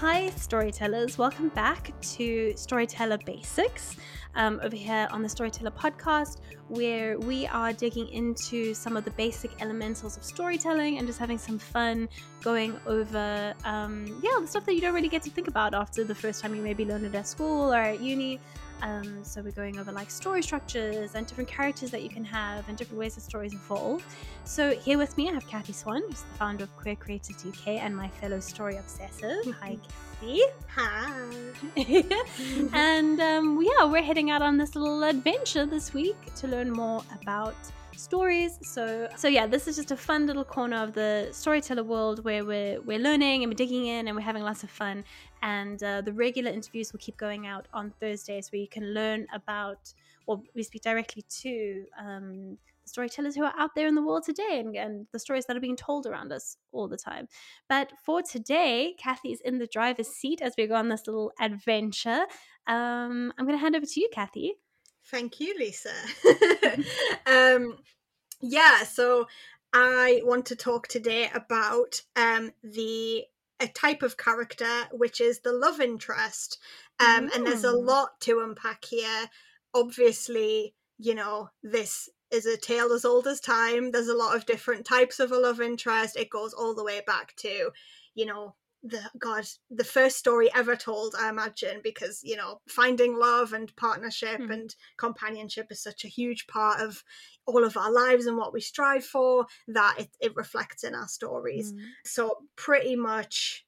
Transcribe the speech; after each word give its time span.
Hi, 0.00 0.28
storytellers. 0.36 1.16
Welcome 1.16 1.48
back 1.48 1.90
to 2.16 2.52
Storyteller 2.54 3.16
Basics 3.24 3.96
um, 4.34 4.60
over 4.62 4.76
here 4.76 5.08
on 5.10 5.22
the 5.22 5.28
Storyteller 5.30 5.70
podcast, 5.70 6.40
where 6.68 7.18
we 7.18 7.46
are 7.46 7.72
digging 7.72 8.06
into 8.08 8.74
some 8.74 8.98
of 8.98 9.06
the 9.06 9.10
basic 9.12 9.52
elementals 9.62 10.18
of 10.18 10.22
storytelling 10.22 10.98
and 10.98 11.06
just 11.06 11.18
having 11.18 11.38
some 11.38 11.58
fun 11.58 12.10
going 12.42 12.78
over, 12.86 13.54
um, 13.64 14.20
yeah, 14.22 14.38
the 14.38 14.46
stuff 14.46 14.66
that 14.66 14.74
you 14.74 14.82
don't 14.82 14.92
really 14.92 15.08
get 15.08 15.22
to 15.22 15.30
think 15.30 15.48
about 15.48 15.72
after 15.72 16.04
the 16.04 16.14
first 16.14 16.42
time 16.42 16.54
you 16.54 16.60
maybe 16.60 16.84
learned 16.84 17.06
it 17.06 17.14
at 17.14 17.26
school 17.26 17.72
or 17.72 17.78
at 17.78 17.98
uni. 17.98 18.38
Um, 18.82 19.24
so 19.24 19.42
we're 19.42 19.52
going 19.52 19.78
over 19.78 19.92
like 19.92 20.10
story 20.10 20.42
structures 20.42 21.14
and 21.14 21.26
different 21.26 21.48
characters 21.48 21.90
that 21.90 22.02
you 22.02 22.08
can 22.08 22.24
have 22.24 22.68
and 22.68 22.76
different 22.76 22.98
ways 22.98 23.14
that 23.14 23.22
stories 23.22 23.54
evolve. 23.54 24.04
So 24.44 24.76
here 24.76 24.98
with 24.98 25.16
me, 25.16 25.28
I 25.28 25.32
have 25.32 25.46
Kathy 25.46 25.72
Swan, 25.72 26.02
who's 26.06 26.22
the 26.22 26.38
founder 26.38 26.64
of 26.64 26.76
Queer 26.76 26.96
Creatives 26.96 27.46
UK 27.46 27.82
and 27.82 27.96
my 27.96 28.08
fellow 28.08 28.40
story 28.40 28.76
obsessive. 28.76 29.54
Hi, 29.60 29.78
Kathy. 30.20 30.42
Hi. 30.74 31.30
and 32.72 33.20
um, 33.20 33.62
yeah, 33.62 33.84
we're 33.84 34.02
heading 34.02 34.30
out 34.30 34.42
on 34.42 34.56
this 34.56 34.74
little 34.74 35.02
adventure 35.02 35.66
this 35.66 35.92
week 35.94 36.34
to 36.36 36.46
learn 36.46 36.70
more 36.70 37.02
about 37.20 37.56
stories. 37.98 38.58
So 38.62 39.08
so 39.16 39.28
yeah, 39.28 39.46
this 39.46 39.66
is 39.66 39.76
just 39.76 39.90
a 39.90 39.96
fun 39.96 40.26
little 40.26 40.44
corner 40.44 40.76
of 40.76 40.92
the 40.92 41.28
storyteller 41.32 41.84
world 41.84 42.24
where 42.24 42.44
we're 42.44 42.80
we're 42.82 42.98
learning 42.98 43.42
and 43.42 43.50
we're 43.50 43.56
digging 43.56 43.86
in 43.86 44.06
and 44.06 44.16
we're 44.16 44.22
having 44.22 44.42
lots 44.42 44.62
of 44.62 44.70
fun. 44.70 45.04
And 45.42 45.82
uh, 45.82 46.00
the 46.00 46.12
regular 46.12 46.50
interviews 46.50 46.92
will 46.92 47.00
keep 47.00 47.16
going 47.16 47.46
out 47.46 47.66
on 47.72 47.92
Thursdays 48.00 48.50
where 48.50 48.60
you 48.60 48.68
can 48.68 48.94
learn 48.94 49.26
about 49.32 49.92
or 50.26 50.42
we 50.54 50.62
speak 50.62 50.82
directly 50.82 51.24
to 51.28 51.84
um, 51.98 52.58
the 52.82 52.88
storytellers 52.88 53.36
who 53.36 53.44
are 53.44 53.54
out 53.56 53.74
there 53.74 53.86
in 53.86 53.94
the 53.94 54.02
world 54.02 54.24
today 54.24 54.60
and, 54.60 54.76
and, 54.76 55.06
the 55.12 55.18
stories 55.18 55.46
that 55.46 55.56
are 55.56 55.60
being 55.60 55.76
told 55.76 56.06
around 56.06 56.32
us 56.32 56.56
all 56.72 56.88
the 56.88 56.96
time. 56.96 57.28
But 57.68 57.92
for 58.04 58.22
today, 58.22 58.94
Kathy 58.98 59.32
is 59.32 59.40
in 59.40 59.58
the 59.58 59.66
driver's 59.66 60.08
seat 60.08 60.42
as 60.42 60.54
we 60.58 60.66
go 60.66 60.74
on 60.74 60.88
this 60.88 61.06
little 61.06 61.32
adventure. 61.40 62.26
Um, 62.66 63.32
I'm 63.38 63.46
going 63.46 63.56
to 63.56 63.62
hand 63.62 63.76
over 63.76 63.86
to 63.86 64.00
you, 64.00 64.08
Kathy. 64.12 64.54
Thank 65.04 65.38
you, 65.38 65.54
Lisa. 65.56 65.92
um, 67.26 67.78
yeah, 68.40 68.82
so 68.82 69.26
I 69.72 70.22
want 70.24 70.46
to 70.46 70.56
talk 70.56 70.88
today 70.88 71.30
about 71.32 72.02
um, 72.16 72.50
the 72.62 73.24
a 73.60 73.68
type 73.68 74.02
of 74.02 74.16
character 74.16 74.84
which 74.92 75.20
is 75.20 75.40
the 75.40 75.52
love 75.52 75.80
interest, 75.80 76.58
um, 77.00 77.28
mm. 77.28 77.34
and 77.34 77.46
there's 77.46 77.64
a 77.64 77.72
mm. 77.72 77.86
lot 77.86 78.20
to 78.20 78.40
unpack 78.40 78.84
here. 78.84 79.30
Obviously, 79.74 80.74
you 80.98 81.14
know 81.14 81.50
this 81.62 82.08
is 82.30 82.46
a 82.46 82.56
tale 82.56 82.92
as 82.92 83.04
old 83.04 83.26
as 83.26 83.40
time. 83.40 83.90
There's 83.90 84.08
a 84.08 84.16
lot 84.16 84.36
of 84.36 84.46
different 84.46 84.84
types 84.84 85.20
of 85.20 85.32
a 85.32 85.38
love 85.38 85.60
interest. 85.60 86.16
It 86.16 86.30
goes 86.30 86.52
all 86.52 86.74
the 86.74 86.84
way 86.84 87.00
back 87.06 87.34
to, 87.36 87.70
you 88.14 88.26
know, 88.26 88.54
the 88.88 89.10
god 89.18 89.44
the 89.70 89.84
first 89.84 90.16
story 90.16 90.48
ever 90.54 90.76
told 90.76 91.14
i 91.18 91.28
imagine 91.28 91.80
because 91.82 92.20
you 92.22 92.36
know 92.36 92.60
finding 92.68 93.18
love 93.18 93.52
and 93.52 93.74
partnership 93.76 94.40
mm. 94.40 94.52
and 94.52 94.74
companionship 94.96 95.66
is 95.70 95.82
such 95.82 96.04
a 96.04 96.08
huge 96.08 96.46
part 96.46 96.80
of 96.80 97.02
all 97.46 97.64
of 97.64 97.76
our 97.76 97.92
lives 97.92 98.26
and 98.26 98.36
what 98.36 98.52
we 98.52 98.60
strive 98.60 99.04
for 99.04 99.46
that 99.68 99.96
it, 99.98 100.08
it 100.20 100.36
reflects 100.36 100.84
in 100.84 100.94
our 100.94 101.08
stories 101.08 101.72
mm. 101.72 101.80
so 102.04 102.36
pretty 102.56 102.96
much 102.96 103.64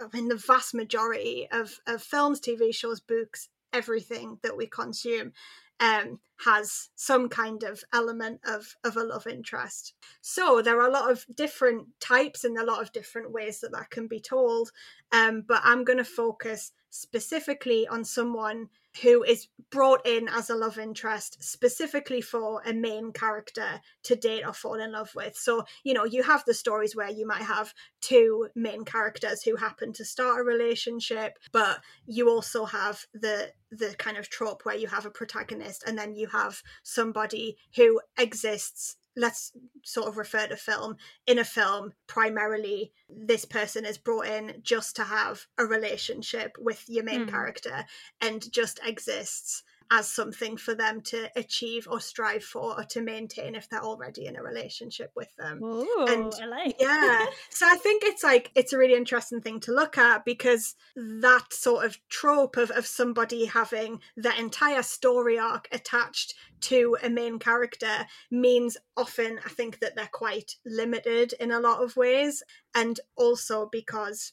i 0.00 0.16
mean 0.16 0.28
the 0.28 0.36
vast 0.36 0.74
majority 0.74 1.48
of, 1.50 1.78
of 1.86 2.02
films 2.02 2.40
tv 2.40 2.74
shows 2.74 3.00
books 3.00 3.48
everything 3.72 4.38
that 4.42 4.56
we 4.56 4.66
consume 4.66 5.32
um, 5.80 6.20
has 6.44 6.90
some 6.94 7.28
kind 7.28 7.62
of 7.62 7.82
element 7.92 8.40
of, 8.44 8.76
of 8.84 8.96
a 8.96 9.04
love 9.04 9.26
interest. 9.26 9.94
So 10.20 10.62
there 10.62 10.80
are 10.80 10.88
a 10.88 10.92
lot 10.92 11.10
of 11.10 11.24
different 11.34 11.86
types 12.00 12.44
and 12.44 12.56
a 12.58 12.64
lot 12.64 12.82
of 12.82 12.92
different 12.92 13.32
ways 13.32 13.60
that 13.60 13.72
that 13.72 13.90
can 13.90 14.06
be 14.06 14.20
told. 14.20 14.70
Um, 15.12 15.42
but 15.46 15.62
I'm 15.64 15.84
going 15.84 15.98
to 15.98 16.04
focus 16.04 16.72
specifically 16.90 17.86
on 17.88 18.04
someone 18.04 18.68
who 19.02 19.22
is 19.22 19.48
brought 19.70 20.04
in 20.06 20.28
as 20.28 20.50
a 20.50 20.54
love 20.54 20.78
interest 20.78 21.42
specifically 21.42 22.20
for 22.20 22.60
a 22.66 22.72
main 22.72 23.12
character 23.12 23.80
to 24.02 24.16
date 24.16 24.44
or 24.44 24.52
fall 24.52 24.74
in 24.74 24.92
love 24.92 25.14
with. 25.14 25.36
So, 25.36 25.64
you 25.84 25.94
know, 25.94 26.04
you 26.04 26.22
have 26.22 26.44
the 26.44 26.54
stories 26.54 26.96
where 26.96 27.10
you 27.10 27.26
might 27.26 27.42
have 27.42 27.72
two 28.00 28.48
main 28.54 28.84
characters 28.84 29.42
who 29.42 29.56
happen 29.56 29.92
to 29.94 30.04
start 30.04 30.40
a 30.40 30.44
relationship, 30.44 31.38
but 31.52 31.80
you 32.06 32.28
also 32.28 32.64
have 32.64 33.06
the 33.14 33.52
the 33.70 33.94
kind 33.98 34.16
of 34.16 34.28
trope 34.28 34.64
where 34.64 34.76
you 34.76 34.88
have 34.88 35.06
a 35.06 35.10
protagonist 35.10 35.84
and 35.86 35.96
then 35.96 36.16
you 36.16 36.26
have 36.26 36.60
somebody 36.82 37.56
who 37.76 38.00
exists 38.18 38.96
let's 39.16 39.52
sort 39.84 40.08
of 40.08 40.16
refer 40.16 40.46
to 40.46 40.56
film 40.56 40.96
in 41.26 41.38
a 41.38 41.44
film 41.44 41.92
primarily 42.06 42.92
this 43.08 43.44
person 43.44 43.84
is 43.84 43.98
brought 43.98 44.26
in 44.26 44.54
just 44.62 44.96
to 44.96 45.04
have 45.04 45.46
a 45.58 45.64
relationship 45.64 46.56
with 46.58 46.84
your 46.88 47.04
main 47.04 47.26
mm. 47.26 47.30
character 47.30 47.84
and 48.20 48.50
just 48.52 48.80
exists 48.84 49.62
as 49.90 50.08
something 50.08 50.56
for 50.56 50.74
them 50.74 51.00
to 51.00 51.28
achieve 51.36 51.88
or 51.90 52.00
strive 52.00 52.44
for 52.44 52.78
or 52.78 52.84
to 52.84 53.00
maintain 53.00 53.54
if 53.54 53.68
they're 53.68 53.82
already 53.82 54.26
in 54.26 54.36
a 54.36 54.42
relationship 54.42 55.10
with 55.16 55.34
them. 55.36 55.62
Ooh, 55.62 56.06
and 56.08 56.32
I 56.40 56.46
like. 56.46 56.76
yeah, 56.78 57.26
so 57.50 57.66
I 57.68 57.76
think 57.76 58.04
it's 58.04 58.22
like 58.22 58.50
it's 58.54 58.72
a 58.72 58.78
really 58.78 58.94
interesting 58.94 59.40
thing 59.40 59.60
to 59.60 59.72
look 59.72 59.98
at 59.98 60.24
because 60.24 60.76
that 60.96 61.52
sort 61.52 61.84
of 61.84 61.98
trope 62.08 62.56
of, 62.56 62.70
of 62.70 62.86
somebody 62.86 63.46
having 63.46 64.00
the 64.16 64.38
entire 64.38 64.82
story 64.82 65.38
arc 65.38 65.68
attached 65.72 66.34
to 66.60 66.96
a 67.02 67.08
main 67.08 67.38
character 67.38 68.06
means 68.30 68.76
often 68.96 69.40
I 69.44 69.48
think 69.48 69.80
that 69.80 69.96
they're 69.96 70.10
quite 70.12 70.56
limited 70.64 71.34
in 71.40 71.50
a 71.50 71.60
lot 71.60 71.82
of 71.82 71.96
ways. 71.96 72.42
And 72.74 73.00
also 73.16 73.68
because 73.70 74.32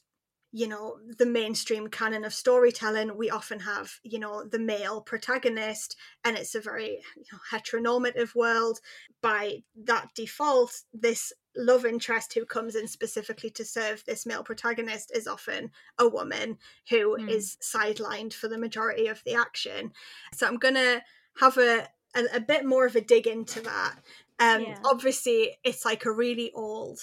you 0.52 0.66
know 0.66 0.96
the 1.18 1.26
mainstream 1.26 1.88
canon 1.88 2.24
of 2.24 2.32
storytelling 2.32 3.16
we 3.16 3.28
often 3.28 3.60
have 3.60 3.92
you 4.02 4.18
know 4.18 4.44
the 4.44 4.58
male 4.58 5.00
protagonist 5.00 5.96
and 6.24 6.38
it's 6.38 6.54
a 6.54 6.60
very 6.60 7.00
you 7.16 7.24
know, 7.32 7.38
heteronormative 7.52 8.34
world 8.34 8.80
by 9.20 9.62
that 9.84 10.08
default 10.14 10.82
this 10.94 11.32
love 11.56 11.84
interest 11.84 12.32
who 12.32 12.46
comes 12.46 12.74
in 12.74 12.86
specifically 12.86 13.50
to 13.50 13.64
serve 13.64 14.02
this 14.06 14.24
male 14.24 14.42
protagonist 14.42 15.10
is 15.14 15.26
often 15.26 15.70
a 15.98 16.08
woman 16.08 16.56
who 16.88 17.18
mm. 17.18 17.28
is 17.28 17.58
sidelined 17.60 18.32
for 18.32 18.48
the 18.48 18.58
majority 18.58 19.06
of 19.06 19.22
the 19.24 19.34
action 19.34 19.92
so 20.32 20.46
i'm 20.46 20.56
gonna 20.56 21.02
have 21.38 21.58
a 21.58 21.86
a, 22.16 22.36
a 22.36 22.40
bit 22.40 22.64
more 22.64 22.86
of 22.86 22.96
a 22.96 23.00
dig 23.02 23.26
into 23.26 23.60
that 23.60 23.96
um 24.40 24.62
yeah. 24.62 24.78
obviously 24.84 25.58
it's 25.62 25.84
like 25.84 26.06
a 26.06 26.12
really 26.12 26.50
old 26.52 26.98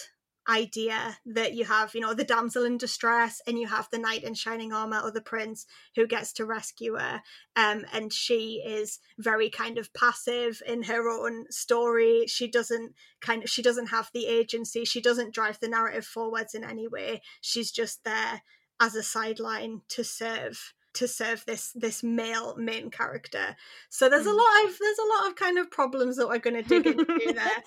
idea 0.48 1.18
that 1.26 1.54
you 1.54 1.66
have, 1.66 1.96
you 1.96 2.02
know, 2.02 2.14
the 2.14 2.24
damsel 2.24 2.66
in 2.66 2.78
distress 2.78 3.42
and 3.48 3.58
you 3.58 3.68
have 3.68 3.90
the 3.92 3.98
knight 3.98 4.24
in 4.24 4.34
shining 4.34 4.72
armor 4.72 5.00
or 5.00 5.12
the 5.12 5.22
prince 5.22 5.66
who 5.96 6.06
gets 6.08 6.32
to 6.34 6.46
rescue 6.46 6.96
her. 6.96 7.22
Um, 7.56 7.86
and 7.94 8.14
she 8.14 8.62
is 8.66 9.00
very 9.18 9.50
kind 9.50 9.78
of 9.78 9.94
passive 9.94 10.62
in 10.68 10.84
her 10.84 11.10
own 11.10 11.52
story. 11.52 12.26
She 12.28 12.48
doesn't 12.48 12.94
kind 13.22 13.44
of, 13.44 13.50
she 13.50 13.62
doesn't 13.62 13.88
have 13.88 14.10
the 14.14 14.28
agency. 14.28 14.86
She 14.86 15.02
doesn't 15.02 15.34
drive 15.34 15.60
the 15.60 15.70
narrative 15.70 16.06
forwards 16.06 16.54
in 16.54 16.64
any 16.64 16.88
way. 16.88 17.22
She's 17.42 17.72
just 17.72 18.04
there 18.04 18.42
as 18.80 18.96
a 18.96 19.04
sideline 19.04 19.82
to 19.90 20.04
serve 20.04 20.74
to 20.96 21.08
serve 21.10 21.44
this 21.46 21.72
this 21.76 22.04
male 22.04 22.56
main 22.56 22.90
character 22.90 23.56
so 23.90 24.08
there's 24.10 24.26
a 24.26 24.30
mm. 24.30 24.38
lot 24.38 24.66
of 24.66 24.78
there's 24.80 24.98
a 24.98 25.20
lot 25.20 25.30
of 25.30 25.36
kind 25.36 25.58
of 25.58 25.70
problems 25.70 26.16
that 26.16 26.28
we're 26.28 26.40
going 26.40 26.56
to 26.56 26.62
dig 26.62 26.88
into 26.88 27.06
there 27.34 27.64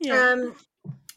yeah. 0.00 0.30
um 0.30 0.54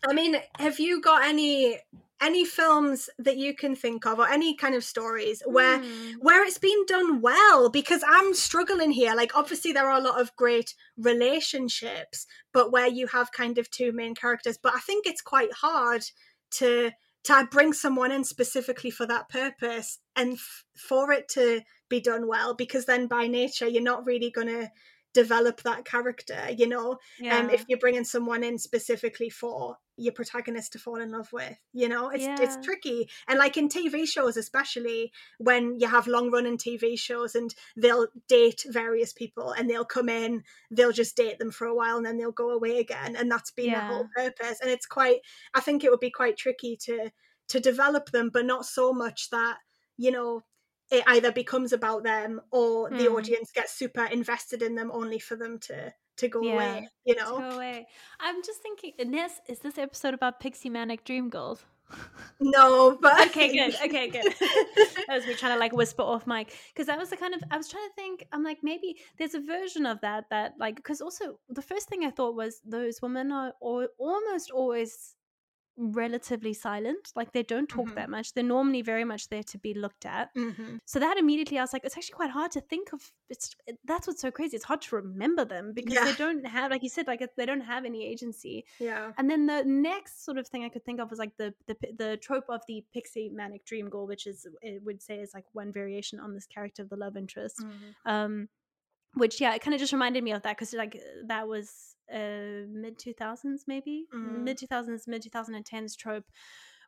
I 0.07 0.13
mean, 0.13 0.35
have 0.59 0.79
you 0.79 1.01
got 1.01 1.23
any 1.23 1.79
any 2.23 2.45
films 2.45 3.09
that 3.19 3.35
you 3.35 3.53
can 3.53 3.75
think 3.75 4.05
of 4.05 4.17
or 4.17 4.27
any 4.29 4.55
kind 4.55 4.75
of 4.75 4.83
stories 4.83 5.43
where 5.45 5.79
mm. 5.79 6.13
where 6.21 6.45
it's 6.45 6.57
been 6.57 6.85
done 6.85 7.21
well 7.21 7.69
because 7.69 8.01
i'm 8.07 8.33
struggling 8.33 8.91
here 8.91 9.13
like 9.13 9.35
obviously 9.35 9.73
there 9.73 9.89
are 9.89 9.99
a 9.99 10.03
lot 10.03 10.19
of 10.19 10.35
great 10.37 10.73
relationships 10.97 12.25
but 12.53 12.71
where 12.71 12.87
you 12.87 13.07
have 13.07 13.31
kind 13.33 13.57
of 13.57 13.69
two 13.69 13.91
main 13.91 14.15
characters 14.15 14.57
but 14.57 14.73
i 14.73 14.79
think 14.79 15.05
it's 15.05 15.21
quite 15.21 15.51
hard 15.51 16.03
to 16.49 16.91
to 17.23 17.47
bring 17.51 17.73
someone 17.73 18.11
in 18.11 18.23
specifically 18.23 18.91
for 18.91 19.05
that 19.05 19.27
purpose 19.29 19.99
and 20.15 20.33
f- 20.33 20.63
for 20.75 21.11
it 21.11 21.27
to 21.27 21.61
be 21.89 21.99
done 21.99 22.27
well 22.27 22.53
because 22.53 22.85
then 22.85 23.07
by 23.07 23.27
nature 23.27 23.67
you're 23.67 23.83
not 23.83 24.05
really 24.05 24.31
going 24.31 24.47
to 24.47 24.69
develop 25.13 25.61
that 25.61 25.85
character 25.85 26.39
you 26.57 26.67
know 26.67 26.97
yeah. 27.19 27.37
um 27.37 27.49
if 27.49 27.65
you're 27.67 27.77
bringing 27.77 28.05
someone 28.05 28.43
in 28.43 28.57
specifically 28.57 29.29
for 29.29 29.77
your 29.97 30.13
protagonist 30.13 30.73
to 30.73 30.79
fall 30.79 30.99
in 30.99 31.11
love 31.11 31.31
with 31.31 31.57
you 31.71 31.87
know 31.87 32.09
it's 32.09 32.23
yeah. 32.23 32.35
it's 32.39 32.57
tricky 32.65 33.07
and 33.27 33.37
like 33.37 33.57
in 33.57 33.69
tv 33.69 34.07
shows 34.07 34.37
especially 34.37 35.11
when 35.37 35.79
you 35.79 35.87
have 35.87 36.07
long 36.07 36.31
running 36.31 36.57
tv 36.57 36.97
shows 36.97 37.35
and 37.35 37.53
they'll 37.77 38.07
date 38.27 38.65
various 38.69 39.13
people 39.13 39.51
and 39.51 39.69
they'll 39.69 39.85
come 39.85 40.09
in 40.09 40.43
they'll 40.71 40.91
just 40.91 41.15
date 41.15 41.37
them 41.37 41.51
for 41.51 41.67
a 41.67 41.75
while 41.75 41.97
and 41.97 42.05
then 42.05 42.17
they'll 42.17 42.31
go 42.31 42.49
away 42.49 42.79
again 42.79 43.15
and 43.15 43.29
that's 43.31 43.51
been 43.51 43.69
yeah. 43.69 43.87
the 43.87 43.93
whole 43.93 44.07
purpose 44.15 44.59
and 44.61 44.71
it's 44.71 44.87
quite 44.87 45.19
i 45.53 45.59
think 45.59 45.83
it 45.83 45.91
would 45.91 45.99
be 45.99 46.11
quite 46.11 46.37
tricky 46.37 46.75
to 46.75 47.11
to 47.47 47.59
develop 47.59 48.09
them 48.11 48.29
but 48.33 48.45
not 48.45 48.65
so 48.65 48.93
much 48.93 49.29
that 49.29 49.57
you 49.97 50.09
know 50.11 50.41
it 50.91 51.03
either 51.07 51.31
becomes 51.31 51.71
about 51.71 52.03
them 52.03 52.41
or 52.51 52.89
mm. 52.89 52.97
the 52.97 53.05
hmm. 53.05 53.15
audience 53.15 53.51
gets 53.51 53.73
super 53.73 54.05
invested 54.05 54.61
in 54.61 54.75
them 54.75 54.91
only 54.93 55.19
for 55.19 55.35
them 55.35 55.57
to 55.59 55.93
to 56.17 56.27
go 56.27 56.41
yeah, 56.41 56.53
away 56.53 56.89
you 57.05 57.15
know 57.15 57.37
go 57.37 57.51
away 57.51 57.87
i'm 58.19 58.43
just 58.43 58.61
thinking 58.61 58.93
in 58.99 59.11
this 59.11 59.39
is 59.47 59.59
this 59.59 59.77
episode 59.77 60.13
about 60.13 60.39
pixie 60.39 60.69
manic 60.69 61.03
dream 61.03 61.29
girls 61.29 61.65
No, 62.39 62.97
but 62.99 63.27
okay, 63.27 63.53
good. 63.53 63.75
Okay, 63.85 64.09
good. 64.09 64.23
that 65.07 65.15
was 65.15 65.25
me 65.25 65.33
trying 65.35 65.53
to 65.53 65.59
like 65.59 65.73
whisper 65.73 66.01
off 66.01 66.27
mic 66.27 66.53
because 66.73 66.87
that 66.87 66.97
was 66.97 67.09
the 67.09 67.17
kind 67.17 67.33
of 67.33 67.41
I 67.51 67.57
was 67.57 67.69
trying 67.69 67.87
to 67.87 67.93
think. 67.95 68.25
I'm 68.31 68.43
like 68.43 68.59
maybe 68.61 68.97
there's 69.17 69.33
a 69.33 69.39
version 69.39 69.85
of 69.85 70.01
that 70.01 70.25
that 70.29 70.53
like 70.59 70.75
because 70.75 71.01
also 71.01 71.39
the 71.49 71.61
first 71.61 71.87
thing 71.87 72.03
I 72.03 72.09
thought 72.09 72.35
was 72.35 72.61
those 72.65 73.01
women 73.01 73.31
are 73.31 73.53
or, 73.61 73.89
almost 73.97 74.51
always 74.51 75.15
relatively 75.75 76.53
silent. 76.53 77.11
Like 77.15 77.31
they 77.31 77.43
don't 77.43 77.67
talk 77.67 77.87
Mhm. 77.87 77.95
that 77.95 78.09
much. 78.09 78.33
They're 78.33 78.43
normally 78.43 78.81
very 78.81 79.03
much 79.05 79.29
there 79.29 79.43
to 79.43 79.57
be 79.57 79.73
looked 79.73 80.05
at. 80.05 80.29
Mhm. 80.35 80.79
So 80.85 80.99
that 80.99 81.17
immediately 81.17 81.57
I 81.57 81.63
was 81.63 81.73
like, 81.73 81.83
it's 81.85 81.97
actually 81.97 82.13
quite 82.15 82.29
hard 82.31 82.51
to 82.51 82.61
think 82.61 82.93
of. 82.93 83.11
It's 83.29 83.55
it, 83.65 83.79
that's 83.83 84.05
what's 84.07 84.21
so 84.21 84.31
crazy. 84.31 84.55
It's 84.55 84.65
hard 84.65 84.81
to 84.83 84.95
remember 84.95 85.45
them 85.45 85.73
because 85.73 85.99
they 86.03 86.13
don't 86.13 86.45
have, 86.45 86.71
like 86.71 86.83
you 86.83 86.89
said, 86.89 87.07
like 87.07 87.27
they 87.37 87.45
don't 87.45 87.61
have 87.61 87.85
any 87.85 88.05
agency. 88.05 88.65
yeah, 88.79 89.13
And 89.17 89.29
then 89.29 89.45
the 89.47 89.63
next 89.63 90.23
sort 90.25 90.37
of 90.37 90.47
thing 90.47 90.63
I 90.63 90.69
could 90.69 90.85
think 90.85 90.99
of 90.99 91.09
was 91.09 91.19
like 91.19 91.37
the 91.37 91.53
the 91.67 91.75
the 91.97 92.17
trope 92.17 92.45
of 92.49 92.61
the 92.67 92.85
pixie 92.93 93.29
manic 93.29 93.65
dream 93.65 93.89
girl, 93.89 94.05
which 94.07 94.27
is 94.27 94.45
it 94.61 94.83
would 94.83 95.01
say 95.01 95.19
is 95.19 95.33
like 95.33 95.45
one 95.53 95.71
variation 95.71 96.19
on 96.19 96.33
this 96.33 96.45
character 96.45 96.83
of 96.83 96.89
the 96.89 96.97
love 96.97 97.17
interest. 97.17 97.57
Mhm. 97.61 97.95
Um, 98.05 98.49
which 99.13 99.39
yeah, 99.41 99.53
it 99.55 99.61
kind 99.61 99.73
of 99.73 99.79
just 99.79 99.93
reminded 99.93 100.23
me 100.23 100.31
of 100.31 100.41
that 100.43 100.57
because 100.57 100.73
like 100.73 100.99
that 101.27 101.47
was 101.47 101.95
uh 102.13 102.65
mid 102.69 102.97
two 102.99 103.13
thousands 103.13 103.63
maybe 103.67 104.05
Mm. 104.13 104.43
mid 104.43 104.57
two 104.57 104.67
thousands 104.67 105.07
mid 105.07 105.21
two 105.23 105.29
thousand 105.29 105.55
and 105.55 105.65
tens 105.65 105.95
trope. 105.95 106.25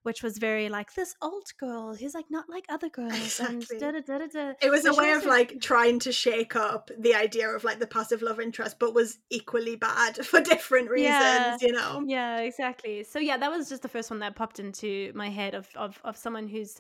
Which 0.04 0.22
was 0.22 0.38
very 0.38 0.70
like 0.70 0.94
this 0.94 1.16
old 1.20 1.48
girl 1.60 1.96
who's 1.96 2.14
like 2.14 2.28
not 2.30 2.48
like 2.48 2.66
other 2.70 2.90
girls 3.00 3.40
Exactly. 3.40 3.78
and 3.80 4.06
da 4.06 4.18
da 4.20 4.28
da. 4.28 4.54
It 4.62 4.70
was 4.70 4.86
a 4.86 4.94
way 4.94 5.14
of 5.14 5.26
like 5.26 5.60
trying 5.62 5.98
to 6.02 6.12
shake 6.12 6.56
up 6.56 6.92
the 7.00 7.16
idea 7.16 7.50
of 7.50 7.64
like 7.64 7.80
the 7.80 7.88
passive 7.88 8.22
love 8.22 8.40
interest, 8.40 8.78
but 8.78 8.94
was 8.94 9.18
equally 9.32 9.76
bad 9.78 10.18
for 10.28 10.42
different 10.42 10.92
reasons, 10.92 11.10
Yeah. 11.10 11.58
you 11.60 11.72
know? 11.72 12.04
Yeah, 12.06 12.38
exactly. 12.42 13.04
So 13.04 13.18
yeah, 13.18 13.38
that 13.38 13.50
was 13.50 13.68
just 13.68 13.82
the 13.82 13.90
first 13.90 14.12
one 14.12 14.20
that 14.20 14.36
popped 14.36 14.60
into 14.60 15.12
my 15.16 15.30
head 15.30 15.56
of 15.56 15.68
of 15.76 16.00
of 16.04 16.16
someone 16.18 16.48
who's 16.50 16.80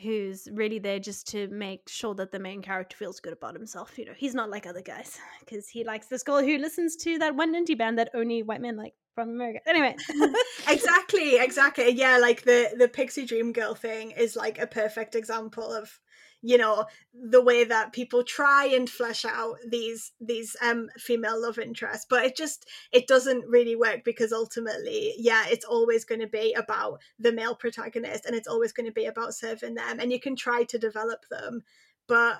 who's 0.00 0.48
really 0.52 0.78
there 0.78 0.98
just 0.98 1.28
to 1.28 1.48
make 1.48 1.88
sure 1.88 2.14
that 2.14 2.32
the 2.32 2.38
main 2.38 2.62
character 2.62 2.96
feels 2.96 3.20
good 3.20 3.32
about 3.32 3.54
himself. 3.54 3.98
You 3.98 4.06
know, 4.06 4.14
he's 4.16 4.34
not 4.34 4.50
like 4.50 4.66
other 4.66 4.80
guys 4.82 5.18
because 5.40 5.68
he 5.68 5.84
likes 5.84 6.06
this 6.06 6.22
girl 6.22 6.40
who 6.42 6.58
listens 6.58 6.96
to 6.96 7.18
that 7.18 7.36
one 7.36 7.54
indie 7.54 7.76
band 7.76 7.98
that 7.98 8.10
only 8.14 8.42
white 8.42 8.60
men 8.60 8.76
like 8.76 8.94
from 9.14 9.30
America. 9.30 9.60
Anyway, 9.66 9.94
exactly, 10.68 11.36
exactly. 11.36 11.90
Yeah, 11.90 12.18
like 12.18 12.42
the 12.42 12.70
the 12.78 12.88
pixie 12.88 13.26
dream 13.26 13.52
girl 13.52 13.74
thing 13.74 14.12
is 14.12 14.36
like 14.36 14.58
a 14.58 14.66
perfect 14.66 15.14
example 15.14 15.70
of 15.70 15.98
you 16.42 16.58
know 16.58 16.84
the 17.14 17.40
way 17.40 17.64
that 17.64 17.92
people 17.92 18.22
try 18.22 18.66
and 18.66 18.90
flesh 18.90 19.24
out 19.24 19.56
these 19.66 20.12
these 20.20 20.56
um 20.60 20.88
female 20.98 21.40
love 21.40 21.58
interests 21.58 22.06
but 22.08 22.24
it 22.24 22.36
just 22.36 22.68
it 22.92 23.06
doesn't 23.06 23.46
really 23.46 23.76
work 23.76 24.02
because 24.04 24.32
ultimately 24.32 25.14
yeah 25.16 25.44
it's 25.48 25.64
always 25.64 26.04
going 26.04 26.20
to 26.20 26.26
be 26.26 26.52
about 26.54 27.00
the 27.18 27.32
male 27.32 27.54
protagonist 27.54 28.26
and 28.26 28.34
it's 28.34 28.48
always 28.48 28.72
going 28.72 28.86
to 28.86 28.92
be 28.92 29.06
about 29.06 29.34
serving 29.34 29.74
them 29.74 30.00
and 30.00 30.12
you 30.12 30.20
can 30.20 30.36
try 30.36 30.64
to 30.64 30.78
develop 30.78 31.24
them 31.30 31.62
but 32.08 32.38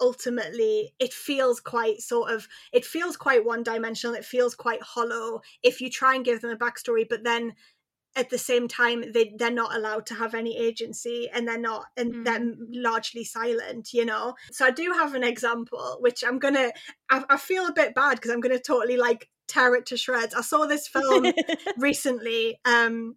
ultimately 0.00 0.94
it 0.98 1.12
feels 1.12 1.60
quite 1.60 2.00
sort 2.00 2.32
of 2.32 2.48
it 2.72 2.84
feels 2.84 3.16
quite 3.16 3.44
one 3.44 3.62
dimensional 3.62 4.14
it 4.14 4.24
feels 4.24 4.54
quite 4.54 4.80
hollow 4.80 5.42
if 5.62 5.80
you 5.80 5.90
try 5.90 6.14
and 6.14 6.24
give 6.24 6.40
them 6.40 6.50
a 6.50 6.56
backstory 6.56 7.06
but 7.08 7.22
then 7.22 7.52
at 8.16 8.30
the 8.30 8.38
same 8.38 8.66
time 8.66 9.04
they 9.12 9.32
they're 9.36 9.50
not 9.50 9.74
allowed 9.74 10.04
to 10.06 10.14
have 10.14 10.34
any 10.34 10.56
agency 10.58 11.28
and 11.32 11.46
they're 11.46 11.58
not 11.58 11.86
and 11.96 12.26
they're 12.26 12.54
largely 12.72 13.24
silent 13.24 13.92
you 13.92 14.04
know? 14.04 14.34
So 14.50 14.66
i 14.66 14.70
do 14.70 14.92
have 14.92 15.14
an 15.14 15.24
example 15.24 15.98
which 16.00 16.24
i'm 16.26 16.38
gonna 16.38 16.72
i, 17.10 17.24
I 17.28 17.36
feel 17.36 17.66
a 17.66 17.72
bit 17.72 17.94
bad 17.94 18.16
because 18.16 18.30
i'm 18.30 18.40
gonna 18.40 18.58
totally 18.58 18.96
like 18.96 19.28
tear 19.46 19.74
it 19.74 19.86
to 19.86 19.96
shreds. 19.96 20.32
I 20.32 20.42
saw 20.42 20.66
this 20.66 20.86
film 20.86 21.32
recently 21.78 22.60
um 22.64 23.16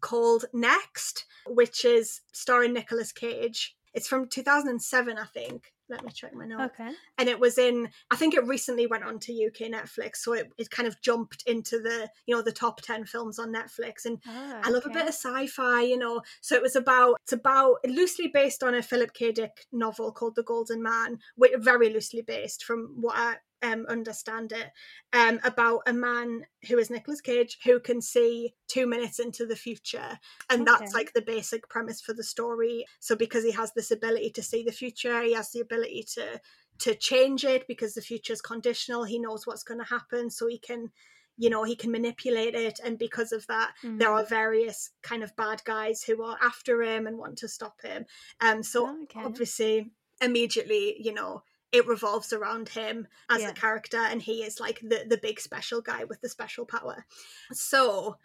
called 0.00 0.44
next 0.52 1.24
which 1.46 1.84
is 1.84 2.20
starring 2.32 2.72
Nicolas 2.72 3.12
cage. 3.12 3.76
It's 3.94 4.08
from 4.08 4.28
2007 4.28 5.18
i 5.18 5.24
think 5.24 5.72
let 5.88 6.04
me 6.04 6.10
check 6.12 6.34
my 6.34 6.46
notes 6.46 6.74
okay. 6.78 6.90
and 7.18 7.28
it 7.28 7.38
was 7.38 7.58
in 7.58 7.88
i 8.10 8.16
think 8.16 8.34
it 8.34 8.46
recently 8.46 8.86
went 8.86 9.04
on 9.04 9.18
to 9.18 9.32
uk 9.46 9.58
netflix 9.70 10.16
so 10.16 10.32
it, 10.32 10.50
it 10.58 10.70
kind 10.70 10.86
of 10.86 11.00
jumped 11.00 11.42
into 11.46 11.78
the 11.78 12.08
you 12.26 12.34
know 12.34 12.42
the 12.42 12.52
top 12.52 12.80
10 12.80 13.04
films 13.04 13.38
on 13.38 13.52
netflix 13.52 14.04
and 14.04 14.18
Ah, 14.28 14.60
I 14.64 14.70
love 14.70 14.86
a 14.86 14.90
bit 14.90 15.02
of 15.02 15.14
sci-fi, 15.14 15.82
you 15.82 15.96
know. 15.96 16.22
So 16.40 16.54
it 16.54 16.62
was 16.62 16.76
about 16.76 17.16
it's 17.22 17.32
about 17.32 17.76
loosely 17.86 18.28
based 18.28 18.62
on 18.62 18.74
a 18.74 18.82
Philip 18.82 19.12
K. 19.12 19.32
Dick 19.32 19.66
novel 19.72 20.12
called 20.12 20.36
The 20.36 20.42
Golden 20.42 20.82
Man, 20.82 21.18
which 21.36 21.52
very 21.58 21.90
loosely 21.90 22.22
based 22.22 22.64
from 22.64 22.94
what 22.96 23.16
I 23.16 23.36
um, 23.66 23.86
understand 23.88 24.52
it, 24.52 24.70
um, 25.12 25.40
about 25.44 25.80
a 25.86 25.92
man 25.92 26.46
who 26.68 26.78
is 26.78 26.90
Nicolas 26.90 27.20
Cage 27.20 27.58
who 27.64 27.80
can 27.80 28.00
see 28.00 28.54
two 28.68 28.86
minutes 28.86 29.18
into 29.18 29.46
the 29.46 29.56
future, 29.56 30.18
and 30.50 30.66
that's 30.66 30.94
like 30.94 31.12
the 31.12 31.22
basic 31.22 31.68
premise 31.68 32.00
for 32.00 32.14
the 32.14 32.24
story. 32.24 32.84
So 33.00 33.16
because 33.16 33.44
he 33.44 33.52
has 33.52 33.72
this 33.72 33.90
ability 33.90 34.30
to 34.30 34.42
see 34.42 34.62
the 34.64 34.72
future, 34.72 35.22
he 35.22 35.34
has 35.34 35.50
the 35.52 35.60
ability 35.60 36.04
to 36.14 36.40
to 36.78 36.94
change 36.94 37.42
it 37.44 37.66
because 37.66 37.94
the 37.94 38.02
future 38.02 38.34
is 38.34 38.42
conditional. 38.42 39.04
He 39.04 39.18
knows 39.18 39.46
what's 39.46 39.64
going 39.64 39.80
to 39.80 39.86
happen, 39.96 40.30
so 40.30 40.46
he 40.46 40.58
can. 40.58 40.90
You 41.38 41.50
know, 41.50 41.64
he 41.64 41.76
can 41.76 41.92
manipulate 41.92 42.54
it, 42.54 42.80
and 42.82 42.98
because 42.98 43.30
of 43.30 43.46
that, 43.48 43.74
there 43.82 44.08
Mm. 44.08 44.20
are 44.20 44.24
various 44.24 44.90
kind 45.02 45.22
of 45.22 45.36
bad 45.36 45.60
guys 45.66 46.02
who 46.02 46.22
are 46.22 46.38
after 46.42 46.82
him 46.82 47.06
and 47.06 47.18
want 47.18 47.36
to 47.38 47.48
stop 47.48 47.82
him. 47.82 48.06
Um, 48.40 48.62
so 48.62 48.86
Oh, 48.86 49.02
okay. 49.02 49.20
obviously, 49.26 49.90
immediately, 50.22 50.96
you 50.98 51.12
know, 51.12 51.42
it 51.76 51.86
revolves 51.86 52.32
around 52.32 52.68
him 52.70 53.06
as 53.30 53.42
Yeah. 53.42 53.50
a 53.50 53.52
character, 53.52 53.98
and 53.98 54.20
he 54.22 54.42
is 54.42 54.58
like 54.60 54.80
the 54.80 55.04
the 55.08 55.18
big 55.18 55.40
special 55.40 55.80
guy 55.80 56.04
with 56.04 56.20
the 56.20 56.28
special 56.28 56.64
power. 56.66 57.04
So. 57.52 58.16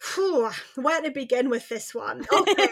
Phew, 0.00 0.50
where 0.74 1.00
to 1.00 1.10
begin 1.10 1.48
with 1.48 1.66
this 1.70 1.94
one? 1.94 2.26
Okay. 2.32 2.68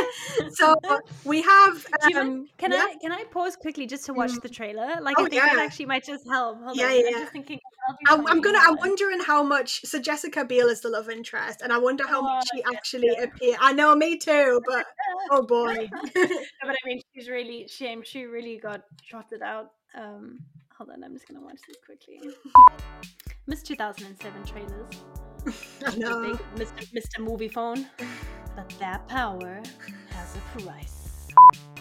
so 0.50 0.76
we 1.24 1.42
have. 1.42 1.84
Do 2.02 2.08
you 2.10 2.14
mind- 2.14 2.28
Um, 2.28 2.48
Can 2.58 2.70
yeah. 2.72 2.86
I 2.88 2.94
can 3.00 3.10
I 3.10 3.24
pause 3.24 3.56
quickly 3.56 3.86
just 3.86 4.04
to 4.06 4.12
watch 4.14 4.30
Mm. 4.32 4.42
the 4.42 4.48
trailer? 4.48 5.00
Like 5.00 5.16
Oh, 5.18 5.24
I 5.24 5.28
think 5.28 5.42
that 5.42 5.58
actually 5.58 5.86
might 5.86 6.04
just 6.04 6.28
help. 6.28 6.62
Hold 6.62 6.76
Yeah, 6.76 6.86
on. 6.86 6.92
yeah, 7.00 7.06
I'm 7.08 7.12
just 7.14 7.32
thinking. 7.32 7.58
I'm, 8.06 8.26
I'm 8.26 8.40
gonna. 8.40 8.58
I'm 8.60 8.76
wondering 8.76 9.20
how 9.20 9.42
much. 9.42 9.84
So 9.84 9.98
Jessica 9.98 10.44
Biel 10.44 10.68
is 10.68 10.80
the 10.80 10.88
love 10.88 11.08
interest, 11.08 11.62
and 11.62 11.72
I 11.72 11.78
wonder 11.78 12.06
how 12.06 12.22
much 12.22 12.46
Oh, 12.52 12.56
she 12.56 12.62
actually 12.76 13.14
appear. 13.22 13.56
I 13.60 13.72
know, 13.72 13.94
me 13.94 14.16
too. 14.18 14.60
But 14.66 14.86
oh 15.30 15.42
boy, 15.42 15.88
No, 15.92 16.02
but 16.14 16.70
I 16.70 16.76
mean, 16.86 17.00
she's 17.14 17.28
really 17.28 17.66
she 17.68 17.96
she 18.04 18.24
really 18.24 18.58
got 18.58 18.82
trotted 19.08 19.42
out. 19.42 19.72
Um, 19.94 20.40
hold 20.76 20.90
on, 20.90 21.02
I'm 21.02 21.14
just 21.14 21.26
gonna 21.26 21.44
watch 21.44 21.60
this 21.66 21.76
quickly. 21.84 22.20
Miss 23.46 23.62
2007 23.62 24.44
trailers. 24.44 24.72
I 25.86 25.96
know. 25.96 26.38
Mr. 26.56 26.86
Mr. 26.92 27.18
Moviefone. 27.20 27.86
But 28.54 28.68
that 28.80 29.06
power 29.08 29.62
has 30.10 30.36
a 30.36 30.58
price. 30.60 31.28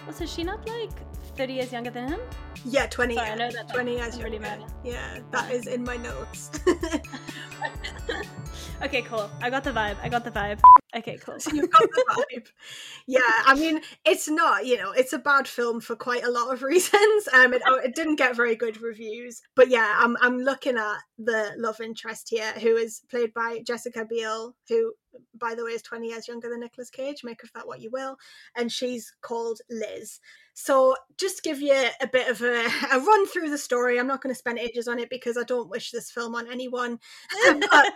Also, 0.05 0.23
is 0.23 0.31
she 0.31 0.43
not 0.43 0.65
like 0.67 0.91
30 1.35 1.53
years 1.53 1.71
younger 1.71 1.89
than 1.89 2.07
him? 2.07 2.19
Yeah, 2.65 2.87
twenty. 2.87 3.15
Sorry, 3.15 3.29
I 3.29 3.35
know 3.35 3.51
that 3.51 3.69
Twenty 3.69 3.97
doesn't 3.97 4.19
years 4.19 4.23
really 4.23 4.45
younger. 4.45 4.65
Yeah, 4.83 5.19
that 5.31 5.51
is 5.51 5.67
in 5.67 5.83
my 5.83 5.97
notes. 5.97 6.51
okay, 8.81 9.01
cool. 9.03 9.29
I 9.41 9.49
got 9.49 9.63
the 9.63 9.71
vibe. 9.71 9.97
I 10.01 10.09
got 10.09 10.23
the 10.23 10.31
vibe. 10.31 10.59
Okay, 10.97 11.17
cool. 11.17 11.37
You've 11.53 11.69
got 11.69 11.83
the 11.83 12.05
vibe. 12.09 12.47
Yeah, 13.05 13.19
I 13.45 13.53
mean, 13.53 13.81
it's 14.03 14.27
not, 14.27 14.65
you 14.65 14.77
know, 14.77 14.91
it's 14.91 15.13
a 15.13 15.19
bad 15.19 15.47
film 15.47 15.79
for 15.79 15.95
quite 15.95 16.23
a 16.23 16.31
lot 16.31 16.51
of 16.51 16.63
reasons. 16.63 17.27
Um, 17.33 17.53
it, 17.53 17.61
oh, 17.67 17.75
it 17.75 17.93
didn't 17.93 18.15
get 18.15 18.35
very 18.35 18.55
good 18.55 18.81
reviews, 18.81 19.41
but 19.55 19.69
yeah, 19.69 19.95
I'm 19.97 20.17
I'm 20.21 20.39
looking 20.39 20.77
at 20.77 20.97
the 21.19 21.53
love 21.57 21.81
interest 21.81 22.29
here, 22.29 22.51
who 22.53 22.75
is 22.75 23.01
played 23.09 23.33
by 23.33 23.61
Jessica 23.65 24.05
Biel, 24.05 24.55
who, 24.69 24.93
by 25.39 25.55
the 25.55 25.65
way, 25.65 25.71
is 25.71 25.81
20 25.81 26.07
years 26.07 26.27
younger 26.27 26.49
than 26.49 26.61
Nicolas 26.61 26.89
Cage. 26.89 27.23
Make 27.23 27.43
of 27.43 27.51
that 27.53 27.67
what 27.67 27.81
you 27.81 27.91
will, 27.91 28.17
and 28.55 28.71
she's 28.71 29.13
called 29.21 29.59
Liz. 29.69 30.19
So, 30.59 30.95
just 31.19 31.43
give 31.43 31.61
you 31.61 31.89
a 32.01 32.07
bit 32.07 32.29
of 32.29 32.41
a, 32.41 32.65
a 32.91 32.99
run 32.99 33.27
through 33.27 33.51
the 33.51 33.59
story. 33.59 33.99
I'm 33.99 34.07
not 34.07 34.23
going 34.23 34.33
to 34.33 34.39
spend 34.39 34.57
ages 34.57 34.87
on 34.87 34.97
it 34.97 35.07
because 35.07 35.37
I 35.37 35.43
don't 35.43 35.69
wish 35.69 35.91
this 35.91 36.09
film 36.09 36.33
on 36.33 36.51
anyone. 36.51 36.99
but 37.59 37.87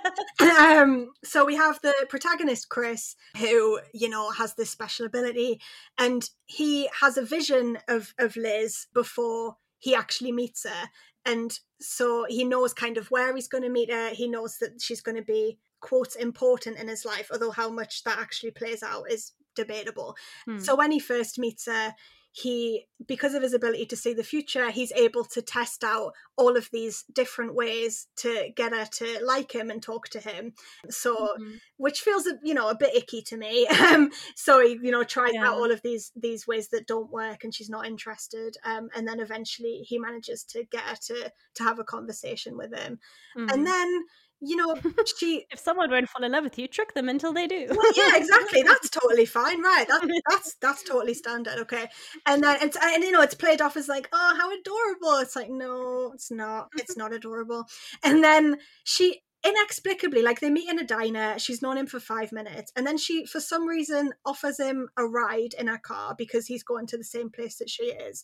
um, 0.42 1.10
so 1.24 1.44
we 1.44 1.56
have 1.56 1.80
the 1.82 1.94
protagonist 2.08 2.70
Chris, 2.70 2.91
who 3.38 3.80
you 3.94 4.10
know 4.10 4.32
has 4.32 4.56
this 4.56 4.70
special 4.70 5.06
ability, 5.06 5.60
and 5.98 6.30
he 6.46 6.90
has 7.02 7.18
a 7.18 7.26
vision 7.26 7.78
of 7.88 8.14
of 8.20 8.36
Liz 8.36 8.88
before 8.94 9.58
he 9.80 9.96
actually 9.96 10.32
meets 10.32 10.64
her, 10.64 10.90
and 11.26 11.60
so 11.80 12.26
he 12.28 12.44
knows 12.44 12.74
kind 12.74 12.98
of 12.98 13.12
where 13.12 13.36
he's 13.36 13.48
going 13.48 13.64
to 13.64 13.70
meet 13.70 13.92
her. 13.92 14.10
He 14.10 14.28
knows 14.28 14.58
that 14.60 14.82
she's 14.82 15.02
going 15.02 15.18
to 15.18 15.24
be 15.24 15.58
quote 15.80 16.16
important 16.16 16.78
in 16.78 16.88
his 16.88 17.06
life, 17.06 17.30
although 17.32 17.52
how 17.52 17.70
much 17.70 18.04
that 18.04 18.20
actually 18.20 18.52
plays 18.52 18.84
out 18.84 19.12
is 19.12 19.34
debatable. 19.56 20.16
Hmm. 20.46 20.60
So 20.60 20.76
when 20.76 20.92
he 20.92 21.00
first 21.00 21.38
meets 21.38 21.66
her, 21.66 21.94
he 22.34 22.88
because 23.06 23.34
of 23.34 23.44
his 23.44 23.54
ability 23.54 23.86
to 23.86 23.96
see 23.98 24.14
the 24.14 24.24
future 24.24 24.72
he's 24.72 24.92
able 24.94 25.26
to 25.26 25.42
test 25.42 25.84
out 25.84 26.14
all 26.38 26.56
of 26.56 26.70
these 26.72 27.04
different 27.14 27.54
ways 27.54 28.08
to 28.16 28.50
get 28.56 28.72
her 28.72 28.86
to 28.86 29.20
like 29.26 29.54
him 29.54 29.70
and 29.70 29.84
talk 29.84 30.08
to 30.08 30.20
him 30.20 30.54
so 30.90 31.28
Mhm. 31.38 31.60
which 31.78 32.00
feels 32.02 32.28
you 32.42 32.54
know 32.54 32.70
a 32.70 32.76
bit 32.76 32.96
icky 32.96 33.22
to 33.22 33.36
me 33.36 33.68
um 33.68 34.12
so 34.36 34.62
he 34.66 34.80
you 34.82 34.92
know 34.92 35.04
tries 35.04 35.34
Yeah. 35.34 35.48
out 35.48 35.56
all 35.58 35.72
of 35.72 35.82
these 35.82 36.12
these 36.16 36.48
ways 36.48 36.70
that 36.70 36.88
don't 36.88 37.12
work 37.12 37.44
and 37.44 37.54
she's 37.54 37.70
not 37.70 37.86
interested 37.86 38.56
um 38.64 38.90
and 38.96 39.08
then 39.08 39.20
eventually 39.20 39.80
he 39.86 40.00
manages 40.00 40.44
to 40.46 40.64
get 40.64 40.84
her 40.84 40.96
to 40.96 41.32
to 41.56 41.64
have 41.64 41.80
a 41.80 41.84
conversation 41.84 42.56
with 42.56 42.74
him 42.74 43.00
Mhm. 43.36 43.50
and 43.54 43.68
then 43.68 44.06
you 44.42 44.56
know, 44.56 44.76
she 45.18 45.46
if 45.52 45.60
someone 45.60 45.92
won't 45.92 46.10
fall 46.10 46.24
in 46.24 46.32
love 46.32 46.44
with 46.44 46.58
you, 46.58 46.68
trick 46.68 46.94
them 46.94 47.08
until 47.10 47.32
they 47.32 47.48
do. 47.48 47.68
well, 47.70 47.92
yeah, 47.96 48.16
exactly. 48.16 48.64
That's 48.68 48.90
totally 48.90 49.26
fine, 49.26 49.62
right? 49.62 49.86
That's 49.88 50.06
that's 50.30 50.56
that's 50.56 50.84
totally 50.84 51.14
standard, 51.14 51.60
okay. 51.60 51.88
And 52.26 52.44
then 52.44 52.58
it's 52.62 52.78
and 52.82 53.04
you 53.04 53.12
know 53.12 53.22
it's 53.22 53.36
played 53.36 53.62
off 53.62 53.78
as 53.78 53.88
like, 53.88 54.10
oh, 54.12 54.36
how 54.38 54.52
adorable. 54.52 55.20
It's 55.22 55.36
like, 55.36 55.50
no, 55.50 56.12
it's 56.14 56.32
not. 56.32 56.70
It's 56.78 56.98
not 56.98 57.14
adorable. 57.14 57.66
And 58.04 58.24
then 58.24 58.58
she 58.84 59.22
inexplicably, 59.44 60.22
like 60.22 60.40
they 60.40 60.50
meet 60.50 60.70
in 60.70 60.80
a 60.80 60.84
diner. 60.84 61.38
She's 61.38 61.62
known 61.62 61.78
him 61.78 61.88
for 61.88 62.00
five 62.00 62.32
minutes, 62.32 62.72
and 62.76 62.86
then 62.86 62.98
she, 62.98 63.26
for 63.26 63.40
some 63.40 63.68
reason, 63.68 64.12
offers 64.26 64.60
him 64.60 64.90
a 64.98 65.06
ride 65.06 65.54
in 65.58 65.68
her 65.68 65.80
car 65.80 66.16
because 66.18 66.48
he's 66.48 66.64
going 66.64 66.88
to 66.88 66.98
the 66.98 67.04
same 67.04 67.30
place 67.30 67.58
that 67.58 67.70
she 67.70 67.86
is 67.86 68.24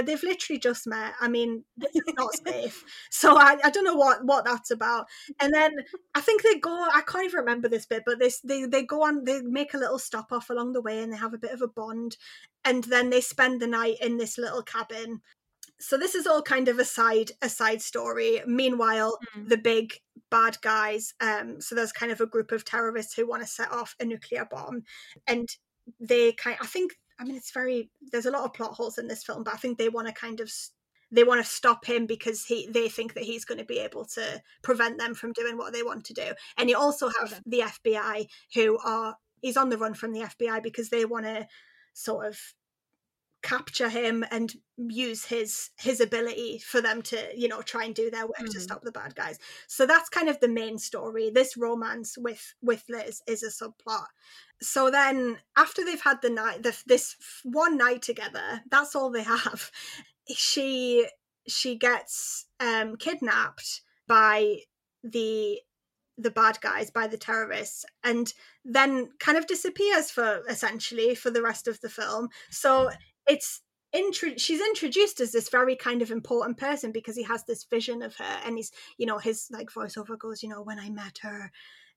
they've 0.00 0.22
literally 0.22 0.58
just 0.58 0.86
met. 0.86 1.14
I 1.20 1.28
mean, 1.28 1.64
is 1.94 2.14
not 2.16 2.34
safe. 2.46 2.84
So 3.10 3.36
I, 3.36 3.58
I 3.62 3.70
don't 3.70 3.84
know 3.84 3.94
what 3.94 4.24
what 4.24 4.44
that's 4.44 4.70
about. 4.70 5.06
And 5.40 5.52
then 5.52 5.72
I 6.14 6.20
think 6.20 6.42
they 6.42 6.58
go. 6.58 6.70
I 6.70 7.02
can't 7.06 7.24
even 7.24 7.40
remember 7.40 7.68
this 7.68 7.86
bit, 7.86 8.04
but 8.06 8.18
this 8.18 8.40
they 8.40 8.64
they 8.64 8.82
go 8.82 9.02
on. 9.02 9.24
They 9.24 9.42
make 9.42 9.74
a 9.74 9.78
little 9.78 9.98
stop 9.98 10.32
off 10.32 10.50
along 10.50 10.72
the 10.72 10.82
way, 10.82 11.02
and 11.02 11.12
they 11.12 11.16
have 11.16 11.34
a 11.34 11.38
bit 11.38 11.52
of 11.52 11.62
a 11.62 11.68
bond. 11.68 12.16
And 12.64 12.84
then 12.84 13.10
they 13.10 13.20
spend 13.20 13.60
the 13.60 13.66
night 13.66 13.96
in 14.00 14.16
this 14.16 14.38
little 14.38 14.62
cabin. 14.62 15.20
So 15.80 15.98
this 15.98 16.14
is 16.14 16.28
all 16.28 16.42
kind 16.42 16.68
of 16.68 16.78
a 16.78 16.84
side 16.84 17.32
a 17.42 17.48
side 17.48 17.82
story. 17.82 18.40
Meanwhile, 18.46 19.18
mm. 19.36 19.48
the 19.48 19.58
big 19.58 19.94
bad 20.30 20.56
guys. 20.62 21.14
Um, 21.20 21.60
so 21.60 21.74
there's 21.74 21.92
kind 21.92 22.12
of 22.12 22.20
a 22.20 22.26
group 22.26 22.52
of 22.52 22.64
terrorists 22.64 23.14
who 23.14 23.26
want 23.26 23.42
to 23.42 23.48
set 23.48 23.70
off 23.72 23.96
a 24.00 24.04
nuclear 24.04 24.46
bomb, 24.50 24.84
and 25.26 25.48
they 26.00 26.32
kind. 26.32 26.56
I 26.60 26.66
think 26.66 26.92
I 27.22 27.24
mean, 27.24 27.36
it's 27.36 27.52
very. 27.52 27.88
There's 28.10 28.26
a 28.26 28.32
lot 28.32 28.44
of 28.44 28.52
plot 28.52 28.72
holes 28.72 28.98
in 28.98 29.06
this 29.06 29.22
film, 29.22 29.44
but 29.44 29.54
I 29.54 29.56
think 29.56 29.78
they 29.78 29.88
want 29.88 30.08
to 30.08 30.12
kind 30.12 30.40
of 30.40 30.52
they 31.12 31.22
want 31.22 31.44
to 31.44 31.48
stop 31.48 31.84
him 31.84 32.06
because 32.06 32.44
he 32.44 32.66
they 32.68 32.88
think 32.88 33.14
that 33.14 33.22
he's 33.22 33.44
going 33.44 33.58
to 33.58 33.64
be 33.64 33.78
able 33.78 34.04
to 34.06 34.42
prevent 34.62 34.98
them 34.98 35.14
from 35.14 35.32
doing 35.32 35.56
what 35.56 35.72
they 35.72 35.84
want 35.84 36.04
to 36.06 36.14
do. 36.14 36.32
And 36.58 36.68
you 36.68 36.76
also 36.76 37.10
have 37.20 37.40
the 37.46 37.60
FBI 37.60 38.26
who 38.54 38.78
are 38.84 39.14
he's 39.40 39.56
on 39.56 39.68
the 39.68 39.78
run 39.78 39.94
from 39.94 40.12
the 40.12 40.22
FBI 40.22 40.62
because 40.64 40.88
they 40.88 41.04
want 41.04 41.26
to 41.26 41.46
sort 41.92 42.26
of 42.26 42.40
capture 43.42 43.88
him 43.88 44.24
and 44.30 44.54
use 44.76 45.24
his 45.24 45.70
his 45.76 46.00
ability 46.00 46.58
for 46.58 46.80
them 46.80 47.02
to 47.02 47.18
you 47.34 47.48
know 47.48 47.60
try 47.62 47.84
and 47.84 47.94
do 47.94 48.10
their 48.10 48.26
work 48.26 48.36
mm-hmm. 48.38 48.50
to 48.50 48.60
stop 48.60 48.82
the 48.82 48.92
bad 48.92 49.14
guys. 49.14 49.38
So 49.66 49.86
that's 49.86 50.08
kind 50.08 50.28
of 50.28 50.40
the 50.40 50.48
main 50.48 50.78
story. 50.78 51.30
This 51.30 51.56
romance 51.56 52.16
with 52.16 52.54
with 52.62 52.84
liz 52.88 53.22
is 53.26 53.42
a 53.42 53.48
subplot. 53.48 54.06
So 54.60 54.90
then 54.90 55.38
after 55.56 55.84
they've 55.84 56.00
had 56.00 56.22
the 56.22 56.30
night 56.30 56.62
the, 56.62 56.76
this 56.86 57.16
one 57.42 57.76
night 57.76 58.02
together 58.02 58.62
that's 58.70 58.94
all 58.94 59.10
they 59.10 59.22
have. 59.24 59.70
She 60.28 61.08
she 61.48 61.76
gets 61.76 62.46
um 62.60 62.96
kidnapped 62.96 63.82
by 64.06 64.58
the 65.02 65.60
the 66.18 66.30
bad 66.30 66.60
guys 66.60 66.90
by 66.90 67.06
the 67.06 67.16
terrorists 67.16 67.84
and 68.04 68.32
then 68.64 69.08
kind 69.18 69.36
of 69.38 69.46
disappears 69.46 70.10
for 70.10 70.42
essentially 70.48 71.14
for 71.14 71.30
the 71.30 71.42
rest 71.42 71.66
of 71.66 71.80
the 71.80 71.88
film. 71.88 72.28
So 72.50 72.90
it's 73.26 73.62
intro- 73.92 74.36
she's 74.36 74.60
introduced 74.60 75.20
as 75.20 75.32
this 75.32 75.48
very 75.48 75.76
kind 75.76 76.02
of 76.02 76.10
important 76.10 76.58
person 76.58 76.92
because 76.92 77.16
he 77.16 77.24
has 77.24 77.44
this 77.44 77.64
vision 77.64 78.02
of 78.02 78.16
her 78.16 78.40
and 78.44 78.56
he's 78.56 78.70
you 78.96 79.06
know 79.06 79.18
his 79.18 79.48
like 79.50 79.70
voiceover 79.70 80.18
goes 80.18 80.42
you 80.42 80.48
know 80.48 80.62
when 80.62 80.78
i 80.78 80.88
met 80.88 81.18
her 81.22 81.50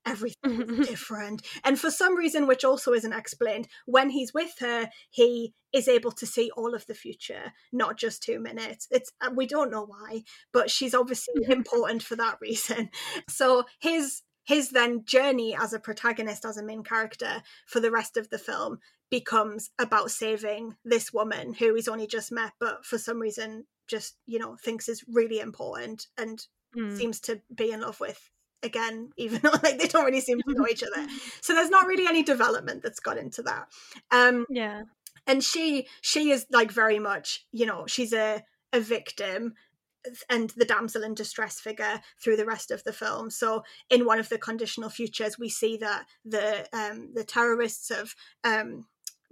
everything 0.06 0.62
is 0.62 0.88
different. 0.88 1.42
And 1.64 1.80
for 1.80 1.92
some 1.92 2.16
reason 2.16 2.48
which 2.48 2.64
also 2.64 2.94
isn't 2.94 3.14
explained 3.14 3.68
when 3.86 4.12
he's 4.12 4.34
with 4.34 4.54
her 4.60 4.90
he 5.10 5.54
is 5.74 5.88
able 5.88 6.12
to 6.12 6.26
see 6.26 6.52
all 6.56 6.74
of 6.74 6.86
the 6.86 6.94
future 6.94 7.54
not 7.72 7.98
just 7.98 8.24
two 8.24 8.40
minutes. 8.40 8.88
It's 8.92 9.12
uh, 9.22 9.32
we 9.36 9.48
don't 9.48 9.72
know 9.72 9.86
why 9.86 10.24
but 10.54 10.70
she's 10.70 10.94
obviously 10.94 11.44
important 11.50 12.04
for 12.04 12.16
that 12.16 12.38
reason. 12.42 12.90
So 13.30 13.64
his 13.80 14.22
his 14.46 14.70
then 14.70 15.04
journey 15.06 15.58
as 15.60 15.74
a 15.74 15.80
protagonist 15.80 16.46
as 16.46 16.58
a 16.58 16.64
main 16.64 16.84
character 16.84 17.42
for 17.66 17.80
the 17.80 17.92
rest 17.92 18.16
of 18.16 18.30
the 18.30 18.38
film 18.38 18.78
becomes 19.10 19.70
about 19.80 20.12
saving 20.12 20.76
this 20.84 21.14
woman 21.14 21.54
who 21.54 21.74
he's 21.76 21.88
only 21.88 22.08
just 22.08 22.32
met 22.32 22.54
but 22.60 22.86
for 22.86 22.98
some 22.98 23.20
reason 23.20 23.66
just 23.88 24.16
you 24.26 24.40
know 24.40 24.56
thinks 24.56 24.90
is 24.90 25.04
really 25.08 25.40
important 25.40 26.08
and 26.18 26.48
mm. 26.76 26.98
seems 26.98 27.20
to 27.20 27.40
be 27.54 27.72
in 27.72 27.82
love 27.82 28.00
with 28.00 28.30
again 28.64 29.10
even 29.18 29.40
though 29.42 29.54
like 29.64 29.78
they 29.78 29.88
don't 29.88 30.06
really 30.06 30.22
seem 30.22 30.40
to 30.42 30.54
know 30.54 30.68
each 30.68 30.84
other 30.84 31.08
so 31.42 31.54
there's 31.54 31.70
not 31.70 31.88
really 31.88 32.08
any 32.08 32.24
development 32.24 32.82
that's 32.82 33.00
got 33.00 33.18
into 33.18 33.42
that 33.44 33.68
um 34.12 34.46
yeah 34.50 34.84
and 35.28 35.44
she 35.44 35.88
she 36.02 36.32
is 36.32 36.46
like 36.52 36.72
very 36.72 37.00
much 37.00 37.46
you 37.52 37.66
know 37.66 37.86
she's 37.88 38.14
a 38.14 38.44
a 38.74 38.80
victim 38.80 39.54
and 40.30 40.52
the 40.52 40.66
damsel 40.66 41.04
in 41.04 41.14
distress 41.14 41.60
figure 41.60 42.02
through 42.22 42.38
the 42.38 42.46
rest 42.46 42.72
of 42.72 42.84
the 42.84 42.94
film. 42.94 43.30
So 43.30 43.64
in 43.90 44.06
one 44.06 44.20
of 44.20 44.30
the 44.30 44.38
conditional 44.38 44.90
futures, 44.90 45.40
we 45.40 45.50
see 45.50 45.78
that 45.78 46.06
the 46.24 46.68
um, 46.74 47.12
the 47.14 47.24
terrorists 47.24 47.90
have 47.90 48.16
um, 48.44 48.86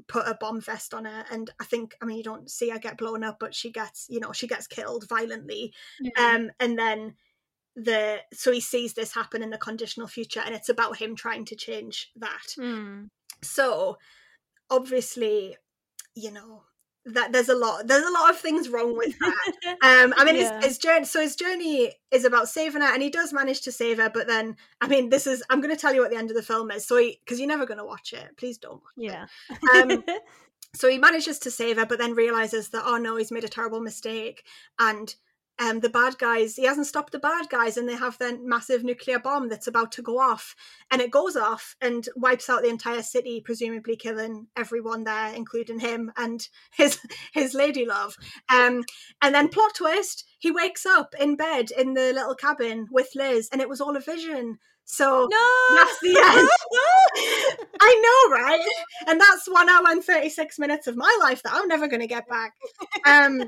put 0.07 0.27
a 0.27 0.37
bomb 0.39 0.61
vest 0.61 0.93
on 0.93 1.05
her 1.05 1.25
and 1.31 1.49
i 1.59 1.63
think 1.63 1.95
i 2.01 2.05
mean 2.05 2.17
you 2.17 2.23
don't 2.23 2.49
see 2.49 2.69
her 2.69 2.79
get 2.79 2.97
blown 2.97 3.23
up 3.23 3.37
but 3.39 3.55
she 3.55 3.71
gets 3.71 4.07
you 4.09 4.19
know 4.19 4.31
she 4.31 4.47
gets 4.47 4.67
killed 4.67 5.07
violently. 5.07 5.73
Um 6.17 6.51
and 6.59 6.77
then 6.77 7.15
the 7.75 8.19
so 8.33 8.51
he 8.51 8.61
sees 8.61 8.93
this 8.93 9.13
happen 9.13 9.41
in 9.41 9.49
the 9.49 9.57
conditional 9.57 10.07
future 10.07 10.41
and 10.45 10.53
it's 10.53 10.69
about 10.69 10.97
him 10.97 11.15
trying 11.15 11.45
to 11.45 11.55
change 11.55 12.11
that. 12.15 12.55
Mm. 12.57 13.09
so 13.41 13.97
obviously 14.69 15.55
you 16.15 16.31
know 16.31 16.63
that 17.05 17.33
there's 17.33 17.49
a 17.49 17.55
lot 17.55 17.85
there's 17.85 18.05
a 18.05 18.11
lot 18.11 18.29
of 18.29 18.37
things 18.37 18.69
wrong 18.69 18.95
with 18.95 19.17
that. 19.19 19.77
Um 19.81 20.13
i 20.17 20.23
mean 20.23 20.35
yeah. 20.35 20.55
his, 20.57 20.65
his 20.65 20.77
journey 20.77 21.05
so 21.05 21.21
his 21.21 21.35
journey 21.35 21.91
is 22.11 22.23
about 22.23 22.47
saving 22.47 22.81
her 22.81 22.93
and 22.93 23.01
he 23.01 23.09
does 23.09 23.33
manage 23.33 23.61
to 23.61 23.71
save 23.71 23.97
her 23.97 24.09
but 24.09 24.27
then 24.27 24.55
i 24.81 24.87
mean 24.87 25.09
this 25.09 25.27
is 25.27 25.43
i'm 25.49 25.59
going 25.59 25.73
to 25.73 25.79
tell 25.79 25.93
you 25.93 26.01
what 26.01 26.11
the 26.11 26.17
end 26.17 26.29
of 26.29 26.37
the 26.37 26.43
film 26.43 26.71
is 26.71 26.85
so 26.85 26.97
because 26.97 27.39
you're 27.39 27.47
never 27.47 27.65
going 27.65 27.77
to 27.77 27.85
watch 27.85 28.13
it 28.13 28.37
please 28.37 28.57
don't 28.57 28.81
yeah. 28.95 29.25
Um 29.73 30.03
so 30.75 30.89
he 30.89 30.97
manages 30.97 31.39
to 31.39 31.51
save 31.51 31.77
her 31.77 31.85
but 31.85 31.99
then 31.99 32.13
realizes 32.13 32.69
that 32.69 32.83
oh 32.85 32.97
no 32.97 33.17
he's 33.17 33.31
made 33.31 33.43
a 33.43 33.49
terrible 33.49 33.81
mistake 33.81 34.45
and 34.79 35.15
um, 35.59 35.81
the 35.81 35.89
bad 35.89 36.17
guys, 36.17 36.55
he 36.55 36.65
hasn't 36.65 36.87
stopped 36.87 37.11
the 37.11 37.19
bad 37.19 37.47
guys, 37.49 37.77
and 37.77 37.87
they 37.87 37.95
have 37.95 38.17
their 38.17 38.39
massive 38.39 38.83
nuclear 38.83 39.19
bomb 39.19 39.49
that's 39.49 39.67
about 39.67 39.91
to 39.93 40.01
go 40.01 40.19
off. 40.19 40.55
And 40.89 41.01
it 41.01 41.11
goes 41.11 41.35
off 41.35 41.75
and 41.79 42.07
wipes 42.15 42.49
out 42.49 42.63
the 42.63 42.69
entire 42.69 43.03
city, 43.03 43.39
presumably 43.39 43.95
killing 43.95 44.47
everyone 44.55 45.03
there, 45.03 45.33
including 45.33 45.79
him 45.79 46.11
and 46.17 46.47
his 46.71 46.99
his 47.33 47.53
lady 47.53 47.85
love. 47.85 48.15
Um, 48.53 48.83
and 49.21 49.35
then 49.35 49.49
plot 49.49 49.75
twist, 49.75 50.25
he 50.39 50.51
wakes 50.51 50.85
up 50.85 51.13
in 51.19 51.35
bed 51.35 51.69
in 51.77 51.93
the 51.93 52.13
little 52.13 52.35
cabin 52.35 52.87
with 52.91 53.09
Liz, 53.15 53.49
and 53.51 53.61
it 53.61 53.69
was 53.69 53.79
all 53.79 53.95
a 53.95 54.01
vision. 54.01 54.57
So 54.85 55.27
no! 55.31 55.75
that's 55.75 55.99
the 56.01 56.09
end. 56.35 56.49
I 57.79 58.27
know, 58.29 58.35
right? 58.35 58.67
And 59.07 59.21
that's 59.21 59.47
one 59.47 59.69
hour 59.69 59.85
and 59.87 60.03
36 60.03 60.59
minutes 60.59 60.87
of 60.87 60.97
my 60.97 61.17
life 61.21 61.41
that 61.43 61.53
I'm 61.53 61.67
never 61.67 61.87
going 61.87 62.01
to 62.01 62.07
get 62.07 62.27
back. 62.27 62.53
Um, 63.05 63.43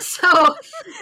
so 0.04 0.30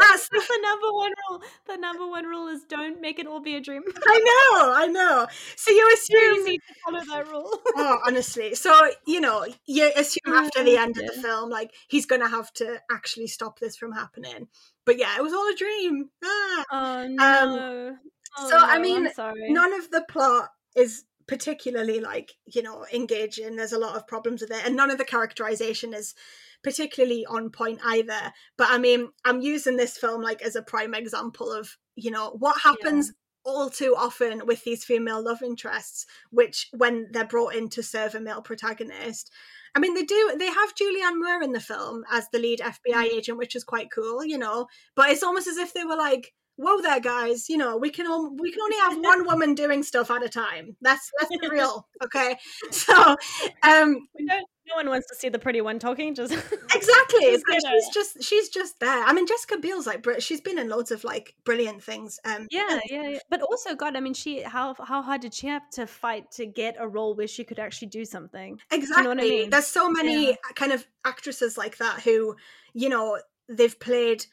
that's 0.00 0.28
the, 0.28 0.58
number 0.62 0.92
one 0.92 1.12
rule. 1.30 1.42
The 1.68 1.76
number 1.76 2.06
one 2.06 2.24
rule 2.26 2.48
is 2.48 2.64
don't 2.64 3.00
make 3.00 3.20
it 3.20 3.26
all 3.28 3.40
be 3.40 3.54
a 3.54 3.60
dream. 3.60 3.82
I 4.08 4.18
know, 4.18 4.72
I 4.74 4.86
know. 4.86 5.26
So 5.56 5.70
you 5.70 5.90
assume 5.94 6.34
you 6.34 6.46
need 6.46 6.60
to 6.66 6.74
follow 6.84 7.04
that 7.04 7.30
rule. 7.30 7.50
oh, 7.76 7.98
honestly. 8.04 8.56
So 8.56 8.90
you 9.06 9.20
know, 9.20 9.46
you 9.66 9.92
assume 9.96 10.34
after 10.34 10.64
the 10.64 10.76
end 10.76 10.98
of 10.98 11.06
the 11.06 11.22
film, 11.22 11.48
like 11.48 11.72
he's 11.86 12.06
going 12.06 12.22
to 12.22 12.28
have 12.28 12.52
to 12.54 12.80
actually 12.90 13.28
stop 13.28 13.60
this 13.60 13.76
from 13.76 13.92
happening. 13.92 14.48
But 14.84 14.98
yeah, 14.98 15.16
it 15.16 15.22
was 15.22 15.32
all 15.32 15.48
a 15.48 15.54
dream. 15.54 16.10
Ah. 16.24 16.64
Oh 16.72 17.02
um, 17.04 17.16
no. 17.16 17.88
Um, 17.88 17.98
oh, 18.38 18.50
so 18.50 18.58
no, 18.58 18.64
I 18.64 18.78
mean, 18.78 19.08
none 19.52 19.74
of 19.74 19.90
the 19.90 20.04
plot 20.08 20.50
is 20.74 21.04
particularly 21.28 22.00
like 22.00 22.32
you 22.46 22.62
know 22.62 22.84
engaging. 22.92 23.54
There's 23.54 23.72
a 23.72 23.78
lot 23.78 23.94
of 23.94 24.08
problems 24.08 24.40
with 24.40 24.50
it, 24.50 24.64
and 24.64 24.74
none 24.74 24.90
of 24.90 24.98
the 24.98 25.04
characterization 25.04 25.94
is 25.94 26.14
particularly 26.62 27.24
on 27.26 27.50
point 27.50 27.80
either. 27.84 28.32
But 28.56 28.68
I 28.70 28.78
mean, 28.78 29.08
I'm 29.24 29.40
using 29.40 29.76
this 29.76 29.96
film 29.96 30.22
like 30.22 30.42
as 30.42 30.56
a 30.56 30.62
prime 30.62 30.94
example 30.94 31.52
of, 31.52 31.76
you 31.96 32.10
know, 32.10 32.30
what 32.38 32.60
happens 32.60 33.08
yeah. 33.08 33.52
all 33.52 33.70
too 33.70 33.94
often 33.96 34.46
with 34.46 34.64
these 34.64 34.84
female 34.84 35.22
love 35.24 35.42
interests, 35.42 36.06
which 36.30 36.68
when 36.76 37.08
they're 37.12 37.24
brought 37.24 37.54
in 37.54 37.68
to 37.70 37.82
serve 37.82 38.14
a 38.14 38.20
male 38.20 38.42
protagonist, 38.42 39.30
I 39.74 39.80
mean, 39.80 39.94
they 39.94 40.02
do. 40.02 40.34
They 40.38 40.46
have 40.46 40.74
Julianne 40.74 41.20
Moore 41.20 41.42
in 41.42 41.52
the 41.52 41.60
film 41.60 42.04
as 42.10 42.28
the 42.32 42.38
lead 42.38 42.60
FBI 42.60 42.94
mm. 42.94 43.16
agent, 43.16 43.38
which 43.38 43.54
is 43.54 43.64
quite 43.64 43.90
cool, 43.90 44.24
you 44.24 44.38
know. 44.38 44.66
But 44.94 45.10
it's 45.10 45.22
almost 45.22 45.46
as 45.46 45.56
if 45.56 45.72
they 45.72 45.84
were 45.84 45.96
like, 45.96 46.32
"Whoa, 46.56 46.80
there, 46.80 47.00
guys! 47.00 47.48
You 47.48 47.58
know, 47.58 47.76
we 47.76 47.90
can 47.90 48.06
all, 48.06 48.34
we 48.34 48.50
can 48.50 48.60
only 48.62 48.78
have 48.78 48.98
one 48.98 49.24
woman 49.26 49.54
doing 49.54 49.82
stuff 49.82 50.10
at 50.10 50.24
a 50.24 50.28
time. 50.28 50.76
That's 50.80 51.10
that's 51.20 51.30
real, 51.50 51.86
okay? 52.02 52.36
So, 52.72 53.16
um, 53.62 54.08
we 54.18 54.26
don't 54.26 54.48
no 54.68 54.76
one 54.76 54.88
wants 54.88 55.08
to 55.08 55.14
see 55.14 55.28
the 55.28 55.38
pretty 55.38 55.60
one 55.60 55.78
talking. 55.78 56.14
Just 56.14 56.32
exactly. 56.75 57.20
Just 57.20 57.44
she's 57.48 57.88
just 57.94 58.22
she's 58.22 58.48
just 58.48 58.80
there. 58.80 59.04
I 59.04 59.12
mean, 59.12 59.26
Jessica 59.26 59.58
Biel's 59.58 59.87
like 59.87 60.06
she's 60.20 60.40
been 60.40 60.58
in 60.58 60.68
loads 60.68 60.90
of 60.90 61.04
like 61.04 61.34
brilliant 61.44 61.82
things. 61.82 62.18
Um, 62.25 62.46
yeah, 62.50 62.80
yeah, 62.88 63.08
yeah. 63.08 63.18
But 63.30 63.42
also, 63.42 63.75
God, 63.75 63.96
I 63.96 64.00
mean, 64.00 64.14
she 64.14 64.42
how 64.42 64.75
how 64.75 65.02
hard 65.02 65.20
did 65.20 65.34
she 65.34 65.46
have 65.48 65.68
to 65.70 65.87
fight 65.87 66.30
to 66.32 66.46
get 66.46 66.76
a 66.78 66.88
role 66.88 67.14
where 67.14 67.28
she 67.28 67.44
could 67.44 67.58
actually 67.58 67.88
do 67.88 68.04
something? 68.04 68.58
Exactly. 68.70 69.08
You 69.08 69.14
know 69.14 69.22
I 69.22 69.28
mean? 69.28 69.50
There's 69.50 69.66
so 69.66 69.90
many 69.90 70.30
yeah. 70.30 70.37
kind 70.54 70.72
of 70.72 70.87
actresses 71.04 71.56
like 71.56 71.78
that 71.78 72.00
who, 72.00 72.37
you 72.75 72.88
know, 72.88 73.18
they've 73.48 73.78
played 73.78 74.26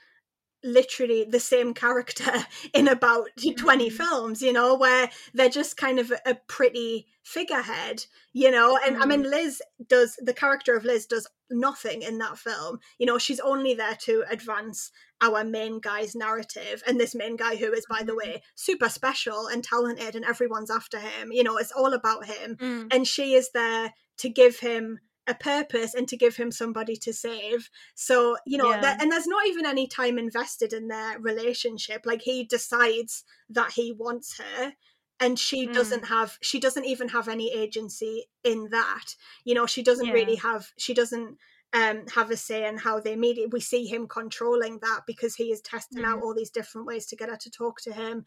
literally 0.66 1.24
the 1.24 1.40
same 1.40 1.74
character 1.74 2.32
in 2.74 2.88
about 2.88 3.30
20 3.58 3.90
Mhm. 3.90 3.92
films 3.94 4.42
you 4.42 4.52
know 4.52 4.76
where 4.76 5.10
they're 5.34 5.50
just 5.50 5.78
kind 5.78 6.00
of 6.00 6.12
a 6.26 6.36
pretty 6.48 7.08
figurehead 7.24 8.06
you 8.34 8.52
know? 8.52 8.78
And 8.86 8.98
i 9.02 9.06
mean 9.06 9.24
liz 9.24 9.62
does 9.88 10.16
the 10.20 10.34
character 10.34 10.76
of 10.76 10.84
liz 10.84 11.06
does 11.06 11.28
nothing 11.52 12.02
in 12.02 12.18
that 12.18 12.40
film. 12.40 12.80
You 12.98 13.06
know 13.06 13.20
she's 13.20 13.40
only 13.40 13.76
there 13.76 13.96
to 14.02 14.24
advance 14.30 14.92
our 15.22 15.44
main 15.44 15.80
guy's 15.80 16.16
narrative 16.16 16.82
and 16.88 17.00
this 17.00 17.14
main 17.16 17.36
guy 17.36 17.56
who 17.56 17.72
is 17.72 17.86
by 17.90 18.02
the 18.04 18.16
way 18.16 18.42
super 18.56 18.90
special 18.90 19.48
and 19.48 19.64
talented 19.64 20.16
and 20.16 20.26
everyone's 20.26 20.72
after 20.72 20.98
him 21.00 21.32
you 21.32 21.44
know 21.44 21.58
it's 21.58 21.72
all 21.72 21.94
about 21.94 22.26
him. 22.26 22.56
Mm. 22.58 22.88
and 22.94 23.08
she 23.08 23.36
is 23.36 23.52
there 23.54 23.94
to 24.18 24.30
give 24.30 24.60
him 24.60 25.00
a 25.28 25.34
purpose 25.34 25.94
and 25.96 26.08
to 26.08 26.18
give 26.18 26.36
him 26.36 26.52
somebody 26.52 26.96
to 26.96 27.12
save 27.14 27.70
so 27.96 28.38
you 28.46 28.58
know 28.58 28.72
Yeah. 28.72 28.82
that 28.82 29.02
and 29.02 29.12
there's 29.12 29.28
not 29.28 29.46
even 29.48 29.66
any 29.66 29.88
time 29.88 30.18
invested 30.20 30.72
in 30.74 30.88
their 30.88 31.20
relationship 31.20 32.06
like 32.06 32.22
he 32.22 32.44
decides 32.44 33.24
that 33.50 33.72
he 33.72 33.92
wants 33.92 34.40
her 34.40 34.74
and 35.20 35.40
she 35.40 35.68
Mm. 35.68 35.74
doesn't 35.74 36.06
have 36.06 36.38
she 36.42 36.60
doesn't 36.60 36.86
even 36.86 37.10
have 37.10 37.28
any 37.28 37.52
agency 37.54 38.26
in 38.44 38.70
that 38.70 39.16
you 39.44 39.54
know 39.56 39.66
she 39.66 39.82
doesn't 39.82 40.12
really 40.12 40.36
have 40.36 40.72
she 40.78 40.94
doesn't 40.94 41.38
um 41.74 42.06
have 42.14 42.30
a 42.32 42.38
say 42.38 42.68
in 42.68 42.78
how 42.78 43.00
they 43.00 43.16
meet 43.16 43.52
we 43.52 43.60
see 43.60 43.86
him 43.88 44.08
controlling 44.08 44.80
that 44.80 45.02
because 45.08 45.36
he 45.36 45.52
is 45.52 45.62
testing 45.62 46.04
out 46.06 46.20
Mhm. 46.20 46.22
all 46.22 46.36
these 46.36 46.52
different 46.52 46.86
ways 46.86 47.06
to 47.08 47.16
get 47.16 47.30
her 47.30 47.38
to 47.38 47.50
talk 47.50 47.82
to 47.82 47.94
him 47.94 48.26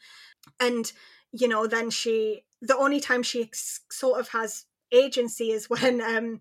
and 0.60 0.92
you 1.32 1.48
know 1.48 1.66
then 1.66 1.90
she 1.90 2.44
the 2.60 2.76
only 2.76 3.00
time 3.00 3.22
she 3.22 3.50
sort 3.52 4.18
of 4.20 4.28
has 4.28 4.64
agency 4.92 5.50
is 5.50 5.68
when 5.70 6.00
um 6.00 6.40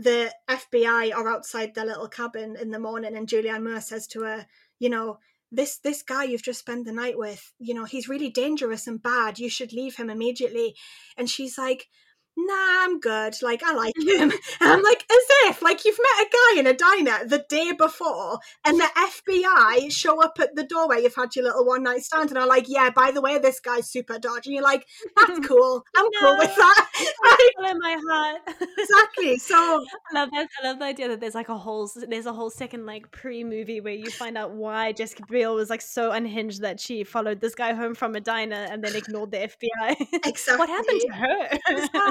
the 0.00 0.32
FBI 0.48 1.14
are 1.14 1.28
outside 1.28 1.74
their 1.74 1.84
little 1.84 2.08
cabin 2.08 2.56
in 2.56 2.70
the 2.70 2.78
morning 2.78 3.16
and 3.16 3.28
Julianne 3.28 3.62
Moore 3.64 3.80
says 3.82 4.06
to 4.08 4.22
her, 4.22 4.46
you 4.78 4.88
know, 4.88 5.18
this 5.52 5.78
this 5.78 6.02
guy 6.02 6.24
you've 6.24 6.42
just 6.42 6.60
spent 6.60 6.86
the 6.86 6.92
night 6.92 7.18
with, 7.18 7.52
you 7.58 7.74
know, 7.74 7.84
he's 7.84 8.08
really 8.08 8.30
dangerous 8.30 8.86
and 8.86 9.02
bad. 9.02 9.38
You 9.38 9.50
should 9.50 9.72
leave 9.72 9.96
him 9.96 10.08
immediately. 10.08 10.74
And 11.16 11.28
she's 11.28 11.58
like, 11.58 11.88
Nah, 12.36 12.84
I'm 12.84 13.00
good. 13.00 13.34
Like, 13.42 13.62
I 13.62 13.74
like 13.74 13.94
him. 13.96 14.32
And 14.60 14.70
I'm 14.70 14.82
like, 14.82 15.04
as 15.10 15.24
if, 15.46 15.62
like, 15.62 15.84
you've 15.84 15.98
met 15.98 16.26
a 16.26 16.30
guy 16.30 16.60
in 16.60 16.66
a 16.66 16.72
diner 16.74 17.26
the 17.26 17.44
day 17.48 17.72
before, 17.72 18.38
and 18.64 18.78
the 18.78 18.88
FBI 18.96 19.90
show 19.92 20.22
up 20.22 20.38
at 20.40 20.54
the 20.54 20.64
door 20.64 20.88
where 20.88 20.98
you've 20.98 21.14
had 21.14 21.34
your 21.34 21.46
little 21.46 21.64
one 21.64 21.82
night 21.82 22.02
stand, 22.02 22.30
and 22.30 22.38
are 22.38 22.46
like, 22.46 22.66
yeah, 22.68 22.90
by 22.90 23.10
the 23.10 23.20
way, 23.20 23.38
this 23.38 23.60
guy's 23.60 23.90
super 23.90 24.18
dodgy. 24.18 24.50
And 24.50 24.54
you're 24.54 24.62
like, 24.64 24.86
that's 25.16 25.38
cool. 25.46 25.84
I'm 25.96 26.06
cool 26.20 26.36
with 26.38 26.54
that. 26.56 26.86
Like, 27.22 27.70
in 27.72 27.78
my 27.78 27.96
heart. 28.08 28.40
exactly. 28.78 29.36
So, 29.38 29.54
I 29.56 30.14
love 30.14 30.30
that. 30.32 30.48
I 30.62 30.66
love 30.66 30.78
the 30.78 30.84
idea 30.84 31.08
that 31.08 31.20
there's 31.20 31.34
like 31.34 31.48
a 31.48 31.56
whole 31.56 31.90
there's 32.08 32.26
a 32.26 32.32
whole 32.32 32.50
second 32.50 32.86
like 32.86 33.10
pre-movie 33.10 33.80
where 33.80 33.94
you 33.94 34.10
find 34.10 34.36
out 34.36 34.52
why 34.52 34.92
Jessica 34.92 35.22
Biel 35.28 35.54
was 35.54 35.70
like 35.70 35.80
so 35.80 36.10
unhinged 36.10 36.60
that 36.62 36.80
she 36.80 37.04
followed 37.04 37.40
this 37.40 37.54
guy 37.54 37.72
home 37.72 37.94
from 37.94 38.14
a 38.16 38.20
diner 38.20 38.66
and 38.70 38.82
then 38.82 38.96
ignored 38.96 39.30
the 39.30 39.38
FBI. 39.38 39.96
exactly. 40.26 40.58
what 40.58 40.68
happened 40.68 41.00
to 41.00 41.12
her? 41.12 41.58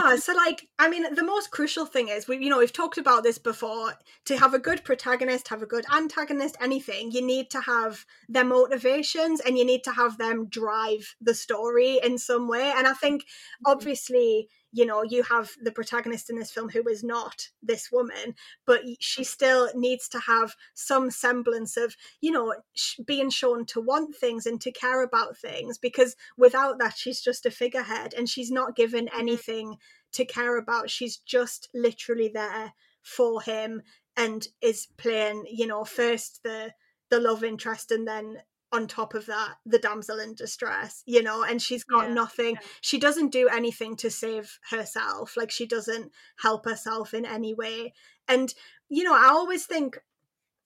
Yeah, 0.10 0.16
so 0.20 0.34
like 0.34 0.68
I 0.78 0.90
mean 0.90 1.14
the 1.14 1.24
most 1.24 1.52
crucial 1.52 1.86
thing 1.86 2.10
is 2.10 2.28
we 2.28 2.38
you 2.38 2.50
know 2.50 2.60
we've 2.60 2.74
talked 2.74 2.98
about 2.98 3.24
this 3.24 3.38
before 3.38 3.94
to 4.26 4.38
have 4.38 4.54
a 4.54 4.60
good 4.60 4.84
protagonist 4.84 5.48
have 5.50 5.62
a 5.62 5.68
good 5.68 5.86
antagonist 5.94 6.58
anything 6.62 7.12
you 7.12 7.26
need 7.26 7.50
to 7.52 7.62
have 7.62 8.06
their 8.28 8.46
motivations 8.46 9.40
and 9.40 9.58
you 9.58 9.66
need 9.66 9.84
to 9.84 9.92
have 9.92 10.18
them 10.18 10.48
drive 10.48 11.16
the 11.22 11.34
story 11.34 12.00
in 12.04 12.18
some 12.18 12.48
way 12.48 12.74
and 12.76 12.88
I 12.88 12.94
think 12.94 13.24
mm-hmm. 13.24 13.72
obviously 13.72 14.50
you 14.72 14.86
know 14.86 15.04
you 15.04 15.24
have 15.24 15.52
the 15.62 15.72
protagonist 15.72 16.30
in 16.30 16.38
this 16.38 16.52
film 16.52 16.70
who 16.70 16.88
is 16.88 17.04
not 17.04 17.48
this 17.62 17.92
woman 17.92 18.36
but 18.66 18.82
she 19.00 19.24
still 19.24 19.70
needs 19.76 20.08
to 20.08 20.20
have 20.20 20.56
some 20.74 21.10
semblance 21.10 21.78
of 21.78 21.96
you 22.22 22.32
know 22.32 22.54
sh- 22.74 23.00
being 23.06 23.30
shown 23.30 23.66
to 23.66 23.82
want 23.82 24.16
things 24.16 24.46
and 24.46 24.62
to 24.62 24.72
care 24.72 25.04
about 25.04 25.38
things 25.38 25.78
because 25.78 26.16
without 26.38 26.78
that 26.80 26.96
she's 26.96 27.22
just 27.22 27.46
a 27.46 27.52
figurehead 27.52 28.14
and 28.14 28.30
she's 28.30 28.52
not 28.52 28.76
given 28.76 29.10
anything 29.18 29.78
to 30.14 30.26
care 30.26 30.58
about. 30.58 30.90
She's 30.90 31.18
just 31.18 31.70
literally 31.74 32.30
there 32.34 32.74
for 33.02 33.42
him 33.42 33.82
and 34.18 34.48
is 34.62 34.88
playing 34.98 35.46
you 35.50 35.66
know 35.66 35.84
first 35.86 36.42
the 36.44 36.74
the 37.10 37.20
love 37.20 37.44
interest 37.44 37.92
and 37.92 38.08
then 38.08 38.38
on 38.72 38.86
top 38.86 39.14
of 39.16 39.26
that 39.26 39.56
the 39.66 39.80
damsel 39.80 40.20
in 40.20 40.36
distress 40.36 41.02
you 41.08 41.24
know 41.24 41.42
and 41.44 41.62
she's 41.62 41.84
got 41.84 42.08
Yeah, 42.10 42.14
nothing. 42.14 42.56
yeah. 42.56 42.68
she 42.82 43.00
doesn't 43.00 43.32
do 43.32 43.48
anything 43.48 43.96
to 43.96 44.12
save 44.12 44.60
herself 44.70 45.36
like 45.38 45.50
she 45.50 45.66
doesn't 45.66 46.12
help 46.42 46.66
herself 46.66 47.14
in 47.14 47.26
any 47.26 47.54
way. 47.54 47.94
And 48.28 48.54
you 48.90 49.04
know 49.04 49.16
i 49.16 49.28
always 49.30 49.66
think 49.66 49.98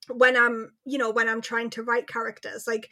when 0.09 0.35
i'm 0.35 0.73
you 0.85 0.97
know 0.97 1.11
when 1.11 1.29
i'm 1.29 1.41
trying 1.41 1.69
to 1.69 1.83
write 1.83 2.07
characters 2.07 2.65
like 2.67 2.89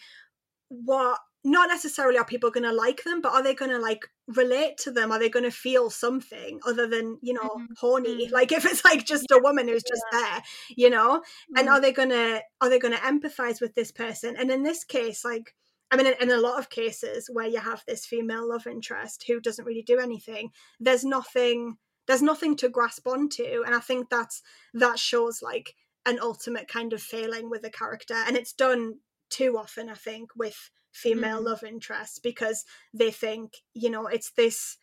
what 0.70 1.20
not 1.44 1.68
necessarily 1.68 2.18
are 2.18 2.26
people 2.26 2.52
going 2.52 2.64
to 2.64 2.72
like 2.74 3.04
them 3.04 3.20
but 3.22 3.34
are 3.34 3.44
they 3.44 3.56
going 3.56 3.72
to 3.72 3.80
like 3.80 4.08
relate 4.38 4.78
to 4.78 4.92
them 4.92 5.12
are 5.12 5.20
they 5.20 5.30
going 5.30 5.44
to 5.46 5.52
feel 5.52 5.90
something 5.90 6.60
other 6.66 6.88
than 6.88 7.18
you 7.22 7.34
know 7.34 7.50
Mhm, 7.58 7.68
horny? 7.78 8.28
mhm. 8.28 8.32
like 8.32 8.52
if 8.52 8.66
it's 8.66 8.84
like 8.86 9.06
just 9.06 9.32
a 9.32 9.40
woman 9.40 9.68
who's 9.68 9.84
just 9.84 10.04
there 10.12 10.42
you 10.76 10.90
know? 10.90 11.22
And 11.56 11.68
Mm. 11.68 11.72
are 11.74 11.82
they 11.82 11.92
gonna 11.92 12.42
are 12.62 12.70
they 12.70 12.80
gonna 12.80 12.98
empathize 12.98 13.62
with 13.62 13.76
this 13.76 13.92
person? 13.92 14.36
And 14.38 14.52
in 14.52 14.64
this 14.64 14.84
case 14.84 15.24
like 15.26 15.56
i 15.92 15.98
mean 15.98 16.08
in, 16.08 16.14
in 16.22 16.32
a 16.32 16.38
lot 16.38 16.60
of 16.60 16.70
cases 16.70 17.30
where 17.32 17.48
you 17.48 17.60
have 17.60 17.84
this 17.88 18.06
female 18.06 18.48
love 18.48 18.66
interest 18.68 19.24
who 19.28 19.40
doesn't 19.42 19.66
really 19.66 19.82
do 19.84 20.00
anything 20.00 20.52
there's 20.80 21.04
nothing 21.04 21.78
there's 22.08 22.22
nothing 22.22 22.56
to 22.58 22.70
grasp 22.70 23.08
onto. 23.08 23.64
And 23.66 23.76
i 23.76 23.80
think 23.80 24.10
that's 24.10 24.42
that 24.74 25.00
shows 25.00 25.42
like 25.42 25.76
an 26.06 26.20
ultimate 26.22 26.68
kind 26.68 26.94
of 26.94 27.02
failing 27.02 27.50
with 27.50 27.64
a 27.64 27.70
character. 27.70 28.16
And 28.16 28.36
it's 28.36 28.54
done 28.54 28.96
too 29.30 29.58
often 29.58 29.90
i 29.90 29.94
think 29.94 30.32
with 30.36 30.70
female 30.92 31.42
Mm. 31.42 31.46
love 31.46 31.64
interest 31.64 32.22
because 32.24 32.66
they 32.94 33.12
think 33.12 33.58
you 33.74 33.90
know 33.90 34.08
it's 34.08 34.32
this 34.32 34.78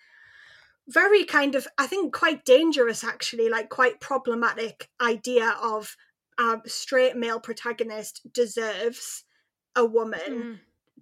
very 0.88 1.24
kind 1.24 1.54
of 1.54 1.66
i 1.76 1.86
think 1.86 2.14
quite 2.14 2.44
dangerous 2.44 3.04
actually 3.04 3.48
like 3.48 3.68
quite 3.68 4.00
problematic 4.00 4.90
idea 5.00 5.54
of 5.62 5.96
a 6.38 6.60
straight 6.66 7.16
male 7.16 7.40
protagonist 7.40 8.26
deserves 8.32 9.24
a 9.76 9.84
woman 9.84 10.20
Mm. 10.44 10.58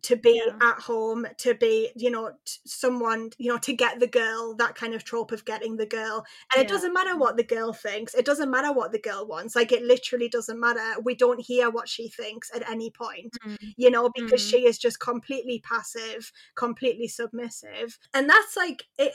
To 0.09 0.17
be 0.17 0.41
Yeah. 0.45 0.71
at 0.71 0.79
home 0.81 1.27
to 1.39 1.55
be 1.55 1.91
you 1.97 2.11
know 2.11 2.33
someone 2.65 3.31
you 3.39 3.49
know 3.53 3.59
to 3.59 3.73
get 3.73 4.01
the 4.01 4.07
girl 4.07 4.55
that 4.57 4.75
kind 4.75 4.95
of 4.95 5.03
trope 5.05 5.33
of 5.33 5.45
getting 5.45 5.77
the 5.77 5.87
girl. 5.87 6.25
And 6.55 6.63
it 6.63 6.69
doesn't 6.69 6.93
matter 6.93 7.17
what 7.17 7.37
the 7.37 7.45
girl 7.57 7.73
thinks. 7.73 8.15
It 8.15 8.25
doesn't 8.25 8.51
matter 8.51 8.73
what 8.73 8.93
the 8.93 8.99
girl 9.01 9.27
wants. 9.27 9.57
Like 9.57 9.73
it 9.73 9.83
literally 9.83 10.29
doesn't 10.29 10.61
matter. 10.61 11.01
We 11.03 11.15
don't 11.15 11.41
hear 11.41 11.71
what 11.71 11.89
she 11.89 12.09
thinks 12.09 12.51
at 12.55 12.69
any 12.71 12.91
point 12.91 13.37
Mm. 13.45 13.59
you 13.77 13.91
know 13.91 14.11
because 14.15 14.43
Mhm. 14.43 14.51
she 14.51 14.67
is 14.67 14.79
just 14.79 14.99
completely 15.01 15.59
passive 15.61 16.33
completely 16.55 17.09
submissive. 17.09 17.99
And 18.15 18.29
that's 18.31 18.57
like 18.57 18.85
it 18.99 19.13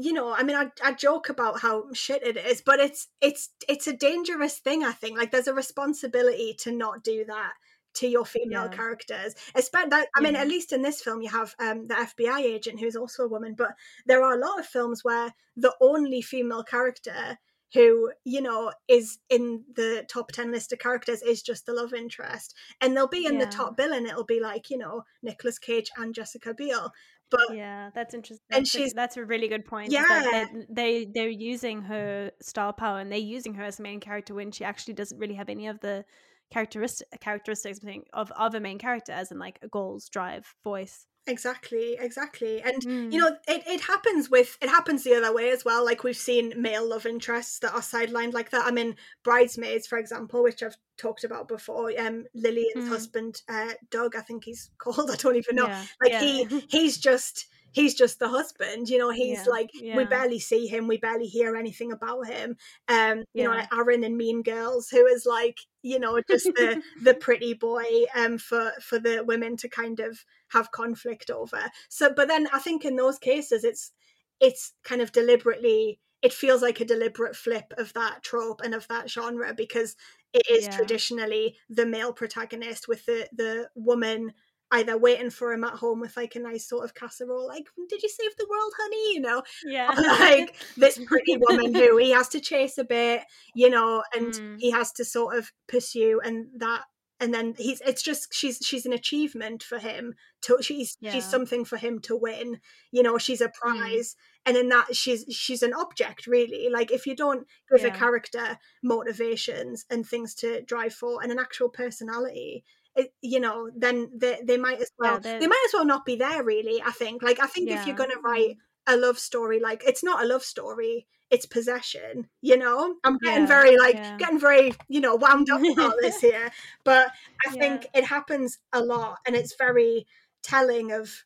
you 0.00 0.12
know 0.12 0.32
i 0.32 0.44
mean 0.44 0.54
I, 0.54 0.66
I 0.84 0.92
joke 0.92 1.28
about 1.28 1.60
how 1.60 1.92
shit 1.92 2.22
it 2.22 2.36
is 2.36 2.60
but 2.60 2.78
it's 2.78 3.08
it's 3.20 3.50
it's 3.68 3.88
a 3.88 3.92
dangerous 3.92 4.58
thing 4.58 4.84
i 4.84 4.92
think. 4.92 5.18
Like 5.18 5.32
there's 5.32 5.48
a 5.48 5.54
responsibility 5.54 6.54
to 6.60 6.70
not 6.70 7.02
do 7.02 7.24
that 7.26 7.54
to 7.94 8.06
your 8.06 8.24
female 8.24 8.68
Yeah. 8.70 8.76
characters 8.76 9.34
especially 9.54 9.90
that 9.90 10.08
i 10.16 10.20
mean 10.20 10.34
Yeah. 10.34 10.40
at 10.42 10.48
least 10.48 10.72
in 10.72 10.82
this 10.82 11.00
film 11.02 11.20
you 11.22 11.28
have 11.30 11.54
um 11.58 11.86
the 11.86 11.94
fbi 11.94 12.40
agent 12.40 12.80
who's 12.80 12.96
also 12.96 13.24
a 13.24 13.28
woman 13.28 13.54
but 13.56 13.70
there 14.06 14.22
are 14.22 14.34
a 14.34 14.38
lot 14.46 14.58
of 14.60 14.66
films 14.66 15.02
where 15.02 15.32
the 15.56 15.74
only 15.80 16.20
female 16.22 16.62
character 16.62 17.38
who 17.74 18.10
you 18.24 18.40
know 18.40 18.72
is 18.88 19.18
in 19.28 19.64
the 19.74 20.04
top 20.10 20.32
10 20.32 20.50
list 20.52 20.72
of 20.72 20.78
characters 20.78 21.20
is 21.22 21.42
just 21.42 21.66
the 21.66 21.72
love 21.72 21.92
interest 21.92 22.54
and 22.80 22.96
they'll 22.96 23.08
be 23.08 23.26
in 23.26 23.38
the 23.38 23.46
top 23.46 23.76
bill 23.76 23.92
and 23.92 24.06
it'll 24.06 24.24
be 24.24 24.40
like 24.40 24.70
you 24.70 24.78
know 24.78 25.02
Nicolas 25.22 25.58
Cage 25.58 25.90
and 25.96 26.14
Jessica 26.14 26.54
Biel 26.54 26.90
but 27.30 27.54
Yeah, 27.54 27.90
that's 27.94 28.14
interesting. 28.14 28.42
And 28.50 28.64
That's, 28.64 28.74
a, 28.74 28.78
she's- 28.78 28.92
that's 28.94 29.18
a 29.18 29.24
really 29.24 29.48
good 29.48 29.66
point. 29.66 29.92
Yeah. 29.92 30.46
they 30.70 31.06
they're 31.14 31.28
using 31.28 31.82
her 31.82 32.30
star 32.40 32.72
power 32.72 33.00
and 33.00 33.12
they're 33.12 33.18
using 33.18 33.52
her 33.54 33.64
as 33.64 33.78
a 33.78 33.82
main 33.82 34.00
character 34.00 34.32
when 34.34 34.50
she 34.50 34.64
actually 34.64 34.94
doesn't 34.94 35.18
really 35.18 35.34
have 35.34 35.50
any 35.50 35.66
of 35.66 35.78
the 35.80 36.06
characteristic 36.50 37.08
characteristics 37.20 37.80
of 38.12 38.30
of 38.32 38.54
a 38.54 38.60
main 38.60 38.78
character, 38.78 39.12
as 39.12 39.30
in 39.32 39.38
like 39.38 39.60
goals, 39.70 40.08
drive, 40.08 40.54
voice. 40.64 41.06
exactly 41.26 41.94
exactly 42.00 42.62
and 42.62 42.86
Mm. 42.86 43.12
you 43.12 43.18
know 43.18 43.36
it, 43.46 43.62
it 43.66 43.82
happens 43.82 44.30
with 44.30 44.56
it 44.62 44.70
happens 44.70 45.04
the 45.04 45.14
other 45.14 45.30
way 45.34 45.50
as 45.50 45.62
well 45.62 45.84
like 45.84 46.02
we've 46.02 46.16
seen 46.16 46.54
male 46.56 46.88
love 46.88 47.04
interests 47.04 47.58
that 47.58 47.74
are 47.74 47.80
sidelined 47.82 48.32
like 48.32 48.48
that 48.50 48.64
i 48.66 48.70
mean 48.70 48.96
bridesmaids 49.24 49.86
for 49.86 49.98
example 49.98 50.42
which 50.42 50.62
i've 50.62 50.76
talked 50.96 51.24
about 51.24 51.46
before 51.46 51.92
um 52.00 52.24
lillian's 52.34 52.86
Mm. 52.86 52.88
husband 52.88 53.42
uh 53.48 53.72
doug 53.90 54.16
i 54.16 54.20
think 54.22 54.44
he's 54.44 54.70
called 54.78 55.10
i 55.10 55.16
don't 55.16 55.36
even 55.36 55.56
know 55.56 55.68
yeah, 55.68 55.84
like 56.02 56.12
yeah. 56.12 56.20
he 56.20 56.46
he's 56.70 56.96
just 56.96 57.46
he's 57.72 57.94
just 57.94 58.18
the 58.18 58.28
husband 58.28 58.88
you 58.88 58.98
know 58.98 59.10
he's 59.10 59.44
Yeah, 59.44 59.46
like 59.46 59.70
we 59.92 60.04
barely 60.04 60.38
see 60.38 60.66
him 60.66 60.86
we 60.88 60.96
barely 60.98 61.26
hear 61.26 61.56
anything 61.56 61.92
about 61.92 62.26
him. 62.26 62.56
Um 62.88 63.24
you 63.34 63.44
know 63.44 63.52
like 63.52 63.66
aaron 63.72 64.04
and 64.04 64.16
mean 64.16 64.42
girls 64.42 64.88
who 64.88 65.06
is 65.06 65.26
like 65.26 65.58
you 65.82 65.98
know 65.98 66.20
just 66.30 66.52
the 66.54 66.78
the 67.00 67.14
pretty 67.20 67.54
boy 67.54 68.04
um 68.14 68.38
for 68.38 68.72
for 68.82 68.98
the 68.98 69.24
women 69.24 69.56
to 69.58 69.68
kind 69.68 70.00
of 70.00 70.24
have 70.50 70.70
conflict 70.72 71.30
over. 71.30 71.70
So 71.88 72.12
but 72.14 72.28
then 72.28 72.48
i 72.52 72.58
think 72.58 72.84
in 72.84 72.96
those 72.96 73.18
cases 73.18 73.64
it's 73.64 73.92
it's 74.40 74.74
kind 74.84 75.00
of 75.02 75.12
deliberately 75.12 76.00
it 76.22 76.32
feels 76.32 76.62
like 76.62 76.80
a 76.80 76.84
deliberate 76.84 77.36
flip 77.36 77.72
of 77.78 77.92
that 77.92 78.22
trope 78.24 78.60
and 78.62 78.74
of 78.74 78.88
that 78.88 79.08
genre 79.08 79.54
because 79.54 79.94
it 80.32 80.42
is 80.50 80.66
Yeah. 80.66 80.68
traditionally 80.68 81.56
the 81.68 81.86
male 81.86 82.12
protagonist 82.12 82.88
with 82.88 83.04
the 83.06 83.28
the 83.32 83.70
woman 83.74 84.32
either 84.70 84.98
waiting 84.98 85.30
for 85.30 85.52
him 85.52 85.64
at 85.64 85.72
home 85.74 86.00
with 86.00 86.16
like 86.16 86.34
a 86.36 86.38
nice 86.40 86.68
sort 86.68 86.84
of 86.84 86.94
casserole 86.94 87.46
like 87.46 87.64
did 87.88 88.02
you 88.02 88.08
save 88.08 88.36
the 88.36 88.46
world 88.50 88.72
honey 88.78 89.14
you 89.14 89.20
know 89.20 89.42
Yeah. 89.64 89.88
like 90.20 90.54
this 90.76 90.98
pretty 91.06 91.36
woman 91.38 91.74
who 91.74 91.96
he 92.04 92.10
has 92.10 92.28
to 92.28 92.40
chase 92.40 92.76
a 92.78 92.84
bit, 92.84 93.22
you 93.54 93.70
know, 93.70 94.02
and 94.14 94.32
Mm. 94.34 94.56
he 94.58 94.70
has 94.70 94.92
to 94.92 95.04
sort 95.04 95.36
of 95.36 95.50
pursue 95.68 96.20
and 96.22 96.48
that 96.58 96.82
and 97.20 97.32
then 97.34 97.54
he's 97.58 97.80
it's 97.80 98.02
just 98.02 98.32
she's 98.32 98.58
she's 98.62 98.84
an 98.86 98.92
achievement 98.92 99.62
for 99.62 99.78
him 99.78 100.14
to 100.42 100.58
she's 100.60 100.96
Yeah. 101.00 101.12
she's 101.12 101.24
something 101.24 101.64
for 101.64 101.76
him 101.76 101.98
to 102.00 102.14
win 102.16 102.60
you 102.92 103.02
know 103.02 103.18
she's 103.18 103.40
a 103.40 103.48
prize 103.60 104.14
and 104.46 104.56
in 104.56 104.68
that 104.68 104.94
she's 104.94 105.24
she's 105.30 105.62
an 105.64 105.74
object 105.74 106.26
really 106.28 106.68
like 106.70 106.92
if 106.92 107.06
you 107.06 107.16
don't 107.16 107.46
give 107.74 107.84
a 107.84 107.90
character 107.90 108.58
motivations 108.84 109.84
and 109.90 110.06
things 110.06 110.34
to 110.36 110.62
drive 110.62 110.92
for 110.94 111.22
and 111.22 111.32
an 111.32 111.38
actual 111.38 111.68
personality 111.68 112.64
it, 112.98 113.12
you 113.22 113.40
know 113.40 113.70
then 113.76 114.10
they, 114.14 114.38
they 114.44 114.56
might 114.58 114.80
as 114.80 114.90
well 114.98 115.18
they're- 115.20 115.38
they 115.40 115.46
might 115.46 115.64
as 115.68 115.72
well 115.74 115.86
not 115.86 116.04
be 116.04 116.16
there 116.16 116.42
really 116.44 116.82
i 116.82 116.90
think 116.90 117.22
like 117.22 117.40
i 117.40 117.46
think 117.46 117.70
if 117.70 117.86
you're 117.86 117.96
going 117.96 118.10
to 118.10 118.20
write 118.24 118.56
a 118.86 118.96
love 118.96 119.18
story 119.18 119.60
like 119.60 119.82
it's 119.86 120.02
not 120.04 120.22
a 120.22 120.26
love 120.26 120.42
story 120.42 121.06
it's 121.30 121.46
possession 121.46 122.28
you 122.40 122.56
know 122.56 122.96
i'm 123.04 123.18
getting 123.18 123.42
Yeah, 123.42 123.46
very 123.46 123.76
like 123.78 123.94
yeah. 123.96 124.16
getting 124.18 124.40
very 124.40 124.72
you 124.88 125.00
know 125.00 125.14
wound 125.16 125.48
up 125.50 125.60
about 125.72 125.94
this 126.02 126.20
here 126.28 126.50
but 126.84 127.08
i 127.46 127.52
Yeah. 127.54 127.60
think 127.60 127.86
it 127.94 128.04
happens 128.04 128.58
a 128.72 128.80
lot 128.82 129.18
and 129.26 129.36
it's 129.36 129.54
very 129.56 130.06
telling 130.42 130.90
of 130.92 131.24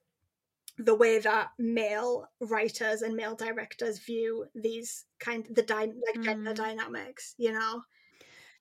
the 0.79 0.95
way 0.95 1.19
that 1.21 1.51
male 1.59 2.27
writers 2.41 3.03
and 3.03 3.15
male 3.15 3.37
directors 3.37 3.99
view 3.99 4.47
these 4.55 5.05
kind 5.21 5.47
the 5.51 5.63
dy- 5.63 5.93
like 6.07 6.21
gender 6.23 6.53
Mm. 6.53 6.57
dynamics 6.57 7.35
you 7.39 7.53
know 7.53 7.83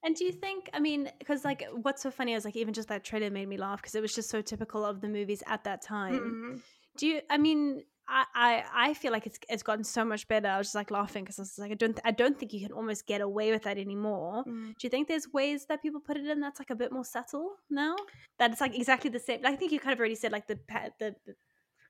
And 0.04 0.16
do 0.16 0.26
you 0.26 0.32
think? 0.32 0.70
I 0.74 0.80
mean, 0.80 1.10
because 1.20 1.46
like, 1.46 1.68
what's 1.84 2.02
so 2.02 2.12
funny 2.12 2.34
is 2.34 2.46
like 2.46 2.56
even 2.56 2.74
just 2.74 2.88
that 2.90 3.04
trailer 3.04 3.30
made 3.30 3.48
me 3.48 3.58
laugh 3.58 3.82
because 3.82 3.96
it 3.96 4.02
was 4.02 4.14
just 4.14 4.30
so 4.30 4.42
typical 4.42 4.84
of 4.84 5.02
the 5.02 5.08
movies 5.08 5.44
at 5.48 5.64
that 5.64 5.82
time. 5.82 6.14
Mm. 6.20 6.62
Do 6.98 7.08
you? 7.08 7.22
I 7.30 7.38
mean, 7.38 7.84
I 8.08 8.26
I, 8.34 8.64
I 8.74 8.94
feel 8.96 9.12
like 9.12 9.28
it's 9.28 9.40
it's 9.48 9.64
gotten 9.64 9.84
so 9.84 10.04
much 10.04 10.28
better. 10.28 10.48
I 10.48 10.58
was 10.58 10.68
just 10.68 10.76
like 10.76 10.92
laughing 10.92 11.24
because 11.24 11.38
I 11.38 11.44
was 11.44 11.58
like, 11.60 11.72
I 11.72 11.76
don't 11.76 12.00
I 12.04 12.12
don't 12.12 12.38
think 12.38 12.52
you 12.54 12.62
can 12.62 12.72
almost 12.72 13.06
get 13.06 13.22
away 13.22 13.52
with 13.52 13.64
that 13.64 13.78
anymore. 13.78 14.44
Mm. 14.48 14.70
Do 14.78 14.88
you 14.88 14.90
think 14.90 15.08
there's 15.08 15.32
ways 15.32 15.66
that 15.68 15.82
people 15.82 16.00
put 16.00 16.18
it 16.18 16.26
in 16.26 16.40
that's 16.40 16.60
like 16.60 16.72
a 16.72 16.76
bit 16.76 16.92
more 16.92 17.06
subtle 17.06 17.52
now? 17.70 17.96
That 18.40 18.52
it's 18.52 18.62
like 18.62 18.76
exactly 18.76 19.12
the 19.12 19.20
same. 19.20 19.42
I 19.46 19.56
think 19.56 19.72
you 19.72 19.80
kind 19.80 19.94
of 19.94 20.00
already 20.00 20.16
said 20.16 20.32
like 20.32 20.48
the 20.48 20.60
the, 21.00 21.16
the 21.26 21.36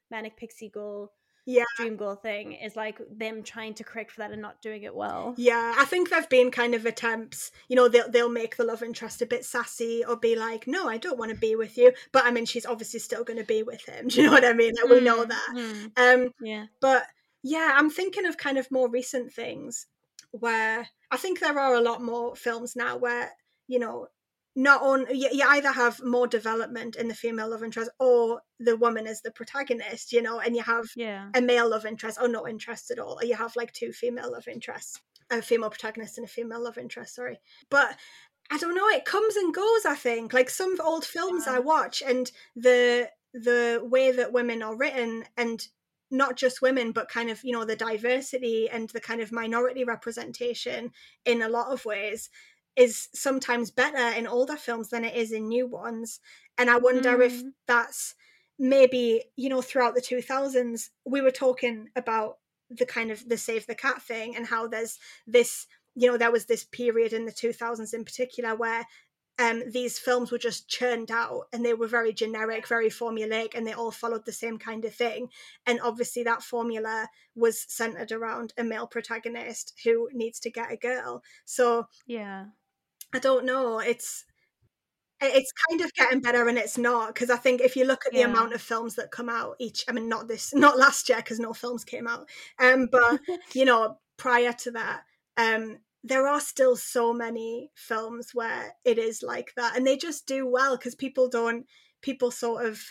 manic 0.10 0.36
pixie 0.38 0.70
girl, 0.70 1.14
Yeah. 1.46 1.66
dream 1.76 1.98
girl 1.98 2.16
thing 2.16 2.54
is 2.54 2.76
like 2.76 3.00
them 3.10 3.44
trying 3.44 3.74
to 3.76 3.84
correct 3.84 4.12
for 4.12 4.22
that 4.22 4.32
and 4.32 4.42
not 4.42 4.62
doing 4.62 4.84
it 4.84 4.96
well. 4.96 5.38
Yeah, 5.38 5.76
I 5.78 5.86
think 5.86 6.10
there've 6.10 6.28
been 6.30 6.52
kind 6.52 6.76
of 6.76 6.86
attempts. 6.86 7.52
You 7.70 7.76
know, 7.78 7.88
they'll 7.88 8.10
they'll 8.10 8.30
make 8.30 8.58
the 8.58 8.66
love 8.66 8.84
interest 8.84 9.22
a 9.22 9.26
bit 9.26 9.46
sassy 9.46 10.04
or 10.06 10.18
be 10.18 10.36
like, 10.36 10.68
"No, 10.68 10.90
I 10.90 10.98
don't 10.98 11.18
want 11.18 11.32
to 11.32 11.38
be 11.38 11.56
with 11.56 11.78
you," 11.78 11.94
but 12.12 12.26
I 12.26 12.32
mean, 12.32 12.46
she's 12.46 12.66
obviously 12.66 13.00
still 13.00 13.24
going 13.24 13.40
to 13.40 13.46
be 13.46 13.64
with 13.64 13.86
him. 13.86 14.08
Do 14.10 14.18
you 14.22 14.28
know 14.28 14.34
what 14.34 14.44
I 14.46 14.54
mean? 14.54 14.74
Like, 14.82 14.90
we 14.90 15.00
know 15.00 15.24
Mm, 15.24 15.26
that. 15.26 15.54
mm, 15.54 15.92
Um, 15.96 16.32
yeah. 16.40 16.68
but 16.82 17.06
yeah, 17.44 17.74
I'm 17.76 17.90
thinking 17.90 18.26
of 18.26 18.38
kind 18.38 18.58
of 18.58 18.70
more 18.72 18.90
recent 18.90 19.32
things 19.34 19.88
where 20.32 20.90
I 21.12 21.18
think 21.18 21.40
there 21.40 21.58
are 21.58 21.76
a 21.76 21.82
lot 21.82 22.02
more 22.02 22.36
films 22.36 22.76
now 22.76 22.98
where 22.98 23.32
you 23.68 23.80
know 23.80 24.08
not 24.56 24.82
on 24.82 25.06
you, 25.10 25.30
you 25.32 25.46
either 25.48 25.72
have 25.72 26.04
more 26.04 26.28
development 26.28 26.96
in 26.96 27.08
the 27.08 27.16
female 27.16 27.50
love 27.50 27.64
interest 27.64 27.90
or 28.00 28.42
the 28.60 28.76
woman 28.76 29.08
is 29.08 29.22
the 29.22 29.32
protagonist, 29.32 30.12
you 30.12 30.22
know, 30.22 30.40
and 30.40 30.56
you 30.56 30.64
have 30.64 30.86
Yeah. 30.96 31.30
a 31.34 31.42
male 31.42 31.70
love 31.70 31.86
interest 31.86 32.18
or 32.22 32.28
no 32.28 32.48
interest 32.48 32.92
at 32.92 33.00
all, 33.00 33.18
or 33.22 33.26
you 33.26 33.36
have 33.36 33.56
like 33.56 33.72
two 33.72 33.92
female 33.94 34.32
love 34.32 34.48
interests, 34.48 35.00
a 35.30 35.42
female 35.42 35.70
protagonist 35.70 36.18
and 36.18 36.26
a 36.26 36.30
female 36.32 36.62
love 36.64 36.78
interest. 36.78 37.16
Sorry, 37.16 37.40
but 37.70 37.98
I 38.52 38.58
don't 38.58 38.76
know. 38.76 38.90
It 38.90 39.06
comes 39.06 39.38
and 39.38 39.54
goes. 39.54 39.86
I 39.86 39.96
think 39.96 40.34
like 40.34 40.50
some 40.50 40.76
old 40.82 41.06
films 41.06 41.48
I 41.48 41.60
watch, 41.60 42.02
and 42.02 42.30
the 42.56 43.10
the 43.34 43.80
way 43.84 44.12
that 44.12 44.34
women 44.34 44.62
are 44.62 44.76
written, 44.76 45.24
and 45.38 45.66
not 46.14 46.36
just 46.36 46.62
women, 46.62 46.92
but 46.92 47.08
kind 47.08 47.30
of 47.30 47.42
you 47.46 47.54
know 47.54 47.64
the 47.64 47.78
diversity 47.78 48.70
and 48.70 48.90
the 48.90 49.00
kind 49.00 49.22
of 49.22 49.32
minority 49.32 49.86
representation 49.86 50.92
in 51.24 51.42
a 51.42 51.48
lot 51.48 51.72
of 51.72 51.86
ways 51.86 52.30
is 52.76 53.10
sometimes 53.14 53.72
better 53.72 54.18
in 54.18 54.28
older 54.28 54.56
films 54.58 54.90
than 54.90 55.04
it 55.04 55.16
is 55.16 55.32
in 55.32 55.48
new 55.48 55.68
ones. 55.68 56.20
And 56.58 56.70
I 56.70 56.78
wonder 56.78 57.22
if 57.22 57.44
Mm. 57.44 57.54
that's 57.68 58.16
maybe 58.60 59.24
you 59.36 59.50
know 59.50 59.62
throughout 59.62 59.96
the 59.96 60.02
2000s 60.02 60.92
we 61.06 61.22
were 61.22 61.32
talking 61.32 61.90
about 61.96 62.40
the 62.70 62.86
kind 62.86 63.10
of 63.12 63.28
the 63.28 63.38
save 63.38 63.66
the 63.66 63.76
cat 63.76 64.02
thing 64.02 64.36
and 64.36 64.46
how 64.48 64.68
there's 64.68 65.00
this 65.26 65.68
you 65.96 66.08
know 66.10 66.18
there 66.18 66.32
was 66.32 66.46
this 66.46 66.64
period 66.64 67.12
in 67.14 67.26
the 67.26 67.32
2000s 67.32 67.94
in 67.94 68.06
particular 68.06 68.56
where 68.56 68.86
um 69.40 69.64
these 69.72 69.98
films 69.98 70.32
were 70.32 70.38
just 70.38 70.68
churned 70.68 71.10
out 71.10 71.46
and 71.54 71.66
they 71.66 71.74
were 71.74 71.88
very 71.88 72.14
generic 72.14 72.68
very 72.68 72.90
formulaic 72.90 73.56
and 73.56 73.66
they 73.66 73.74
all 73.74 73.92
followed 73.92 74.26
the 74.26 74.32
same 74.32 74.60
kind 74.60 74.86
of 74.86 74.94
thing 74.94 75.30
and 75.66 75.80
obviously 75.82 76.24
that 76.24 76.44
formula 76.44 77.08
was 77.36 77.60
centered 77.74 78.12
around 78.12 78.54
a 78.58 78.64
male 78.64 78.88
protagonist 78.88 79.74
who 79.84 80.10
needs 80.12 80.40
to 80.40 80.52
get 80.52 80.72
a 80.72 80.78
girl 80.78 81.24
so 81.46 81.88
Yeah. 82.06 82.52
I 83.14 83.20
don't 83.20 83.46
know. 83.46 83.80
It's 83.80 84.26
it's 85.24 85.52
kind 85.70 85.82
of 85.82 85.94
getting 85.94 86.20
better 86.20 86.48
and 86.48 86.58
it's 86.58 86.78
not 86.80 87.14
because 87.14 87.30
I 87.30 87.38
think 87.38 87.62
if 87.62 87.76
you 87.76 87.86
look 87.86 88.06
at 88.08 88.12
the 88.14 88.20
Yeah. 88.20 88.28
amount 88.28 88.54
of 88.54 88.62
films 88.62 88.96
that 88.96 89.12
come 89.12 89.30
out 89.30 89.56
each 89.60 89.86
I 89.88 89.92
mean 89.92 90.10
not 90.10 90.28
this 90.28 90.52
not 90.54 90.80
last 90.80 91.08
year 91.10 91.20
because 91.20 91.40
no 91.40 91.54
films 91.54 91.84
came 91.84 92.08
out 92.08 92.28
um 92.60 92.88
but 92.92 93.20
you 93.54 93.66
know 93.66 94.00
prior 94.18 94.52
to 94.54 94.72
that 94.72 95.04
um 95.38 95.78
there 96.04 96.26
are 96.28 96.40
still 96.40 96.76
so 96.76 97.14
many 97.14 97.70
films 97.76 98.32
where 98.34 98.74
it 98.84 98.98
is 98.98 99.22
like 99.22 99.54
that 99.56 99.76
and 99.78 99.86
they 99.86 99.96
just 99.96 100.26
do 100.26 100.48
well 100.48 100.76
because 100.76 100.96
people 100.96 101.30
don't 101.30 101.68
people 102.02 102.32
sort 102.32 102.66
of 102.66 102.82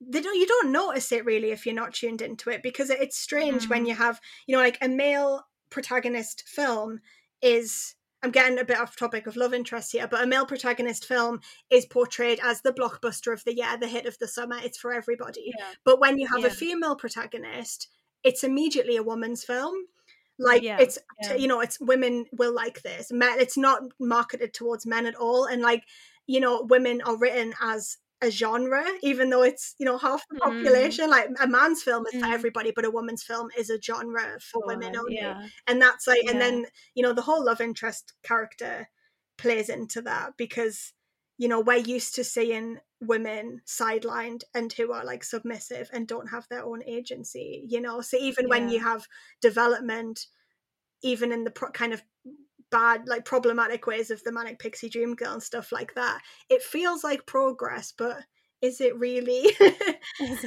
they 0.00 0.20
don't 0.20 0.38
you 0.38 0.46
don't 0.46 0.72
notice 0.72 1.10
it 1.12 1.24
really 1.24 1.52
if 1.52 1.64
you're 1.64 1.74
not 1.74 1.94
tuned 1.94 2.20
into 2.20 2.50
it 2.50 2.62
because 2.62 2.90
it's 2.90 3.16
strange 3.18 3.70
when 3.70 3.84
Mm. 3.84 3.88
you 3.88 3.94
have 3.94 4.20
you 4.46 4.54
know 4.54 4.62
like 4.62 4.76
a 4.82 4.88
male 4.88 5.46
protagonist 5.70 6.44
film 6.46 7.00
is 7.40 7.94
I'm 8.22 8.30
getting 8.30 8.58
a 8.58 8.64
bit 8.64 8.78
off 8.78 8.94
topic 8.96 9.26
of 9.26 9.36
love 9.36 9.52
interest 9.52 9.92
here, 9.92 10.06
but 10.06 10.22
a 10.22 10.26
male 10.26 10.46
protagonist 10.46 11.06
film 11.06 11.40
is 11.70 11.86
portrayed 11.86 12.38
as 12.42 12.60
the 12.60 12.72
blockbuster 12.72 13.32
of 13.32 13.42
the 13.44 13.56
year, 13.56 13.76
the 13.76 13.88
hit 13.88 14.06
of 14.06 14.16
the 14.18 14.28
summer. 14.28 14.56
It's 14.62 14.78
for 14.78 14.92
everybody. 14.92 15.52
Yeah. 15.58 15.64
But 15.84 16.00
when 16.00 16.18
you 16.18 16.28
have 16.28 16.40
Yeah. 16.40 16.46
a 16.46 16.50
female 16.50 16.94
protagonist, 16.94 17.88
it's 18.22 18.44
immediately 18.44 18.96
a 18.96 19.02
woman's 19.02 19.42
film. 19.42 19.74
Like 20.38 20.62
Yeah, 20.62 20.78
it's 20.80 20.98
you 21.36 21.48
know, 21.48 21.60
it's 21.60 21.80
women 21.80 22.26
will 22.32 22.54
like 22.54 22.82
this. 22.82 23.10
Men, 23.10 23.40
it's 23.40 23.56
not 23.56 23.82
marketed 23.98 24.54
towards 24.54 24.86
men 24.86 25.06
at 25.06 25.16
all. 25.16 25.46
And 25.46 25.60
like, 25.60 25.84
you 26.26 26.40
know, 26.40 26.62
women 26.62 27.02
are 27.02 27.16
written 27.16 27.54
as 27.60 27.98
a 28.22 28.30
genre, 28.30 28.84
even 29.02 29.30
though 29.30 29.42
it's, 29.42 29.74
you 29.78 29.86
know, 29.86 29.98
half 29.98 30.22
the 30.28 30.36
Mm. 30.36 30.40
population. 30.40 31.10
Like 31.10 31.28
a 31.40 31.46
man's 31.46 31.82
film 31.82 32.06
is 32.06 32.14
for 32.14 32.26
Mm. 32.26 32.34
everybody, 32.34 32.72
but 32.74 32.84
a 32.84 32.90
woman's 32.90 33.22
film 33.22 33.48
is 33.58 33.68
a 33.70 33.80
genre 33.82 34.38
for 34.40 34.62
women 34.64 34.96
only 34.96 35.16
Yeah. 35.16 35.48
and 35.66 35.80
that's 35.82 36.06
like 36.06 36.24
and 36.28 36.40
then 36.40 36.66
you 36.94 37.02
know 37.02 37.12
the 37.12 37.22
whole 37.22 37.44
love 37.44 37.60
interest 37.60 38.14
character 38.22 38.88
plays 39.38 39.68
into 39.68 40.02
that 40.02 40.36
because 40.36 40.92
you 41.38 41.48
know 41.48 41.60
we're 41.60 41.76
used 41.76 42.14
to 42.14 42.24
seeing 42.24 42.78
women 43.00 43.60
sidelined 43.66 44.42
and 44.54 44.72
who 44.74 44.92
are 44.92 45.04
like 45.04 45.24
submissive 45.24 45.90
and 45.92 46.06
don't 46.06 46.28
have 46.28 46.46
their 46.48 46.64
own 46.64 46.82
agency 46.84 47.64
you 47.68 47.80
know 47.80 48.00
so 48.00 48.16
even 48.16 48.48
when 48.48 48.68
you 48.68 48.80
have 48.80 49.06
development 49.40 50.26
even 51.02 51.32
in 51.32 51.44
the 51.44 51.50
pro- 51.50 51.70
kind 51.72 51.92
of 51.92 52.02
bad 52.72 53.06
like 53.06 53.24
problematic 53.24 53.86
ways 53.86 54.10
of 54.10 54.22
the 54.24 54.32
manic 54.32 54.58
pixie 54.58 54.88
dream 54.88 55.14
girl 55.14 55.34
and 55.34 55.42
stuff 55.42 55.70
like 55.70 55.94
that 55.94 56.20
it 56.50 56.62
feels 56.62 57.04
like 57.04 57.26
progress 57.26 57.92
but 57.96 58.24
is 58.60 58.80
it 58.80 58.96
really? 58.98 59.54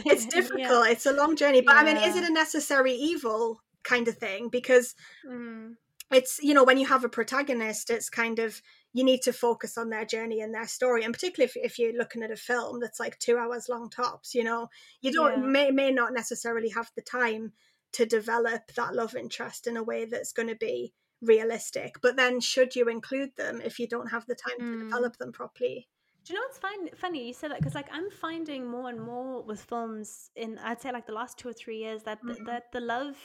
It's 0.07 0.25
difficult 0.27 0.87
it's 0.87 1.05
a 1.05 1.13
long 1.13 1.35
journey 1.35 1.61
but 1.61 1.75
i 1.77 1.83
mean 1.83 1.97
is 1.97 2.15
it 2.15 2.23
a 2.23 2.33
necessary 2.33 2.93
evil 2.93 3.61
kind 3.83 4.07
of 4.07 4.17
thing? 4.17 4.49
Because 4.49 4.95
Mm. 5.25 5.75
it's 6.11 6.39
you 6.41 6.53
know 6.53 6.63
when 6.63 6.77
you 6.77 6.85
have 6.85 7.03
a 7.03 7.09
protagonist 7.09 7.89
it's 7.89 8.09
kind 8.09 8.39
of 8.39 8.61
you 8.93 9.03
need 9.03 9.21
to 9.23 9.33
focus 9.33 9.77
on 9.77 9.89
their 9.89 10.05
journey 10.05 10.39
and 10.41 10.53
their 10.53 10.67
story 10.67 11.03
and 11.03 11.13
particularly 11.13 11.51
if, 11.53 11.57
if 11.71 11.79
you're 11.79 11.97
looking 11.97 12.23
at 12.23 12.31
a 12.31 12.35
film 12.37 12.79
that's 12.79 12.99
like 12.99 13.17
two 13.19 13.37
hours 13.37 13.67
long 13.69 13.89
tops 13.89 14.33
you 14.35 14.43
know? 14.43 14.69
You 15.01 15.11
don't 15.11 15.37
Yeah. 15.37 15.51
may, 15.51 15.71
may 15.71 15.91
not 15.91 16.13
necessarily 16.13 16.69
have 16.69 16.91
the 16.95 17.01
time 17.01 17.53
to 17.93 18.05
develop 18.05 18.61
that 18.75 18.93
love 18.95 19.15
interest 19.15 19.67
in 19.67 19.77
a 19.77 19.83
way 19.83 20.05
that's 20.05 20.31
going 20.33 20.49
to 20.49 20.55
be 20.55 20.93
realistic 21.25 21.95
but 22.01 22.15
then 22.15 22.39
should 22.39 22.75
you 22.75 22.85
include 22.97 23.31
them 23.35 23.61
if 23.69 23.79
you 23.79 23.87
don't 23.87 24.07
have 24.15 24.25
the 24.27 24.35
time 24.35 24.57
to 24.59 24.65
Mm. 24.65 24.79
develop 24.89 25.17
them 25.17 25.31
properly 25.31 25.87
Do 26.25 26.33
you 26.33 26.39
know 26.39 26.45
what's 26.47 26.57
fine, 26.57 26.89
funny? 26.95 27.21
You 27.27 27.33
said 27.33 27.51
that 27.51 27.59
because 27.59 27.75
like 27.75 27.89
I'm 27.97 28.09
finding 28.09 28.65
more 28.75 28.89
and 28.89 28.99
more 29.11 29.43
with 29.49 29.61
films 29.61 30.31
in 30.35 30.57
I'd 30.57 30.81
say 30.81 30.91
like 30.91 31.05
the 31.05 31.13
last 31.21 31.37
two 31.37 31.49
or 31.49 31.53
three 31.53 31.77
years 31.85 32.01
that 32.07 32.19
the, 32.27 32.33
Mhm. 32.33 32.45
that 32.49 32.63
the 32.75 32.79
love 32.95 33.17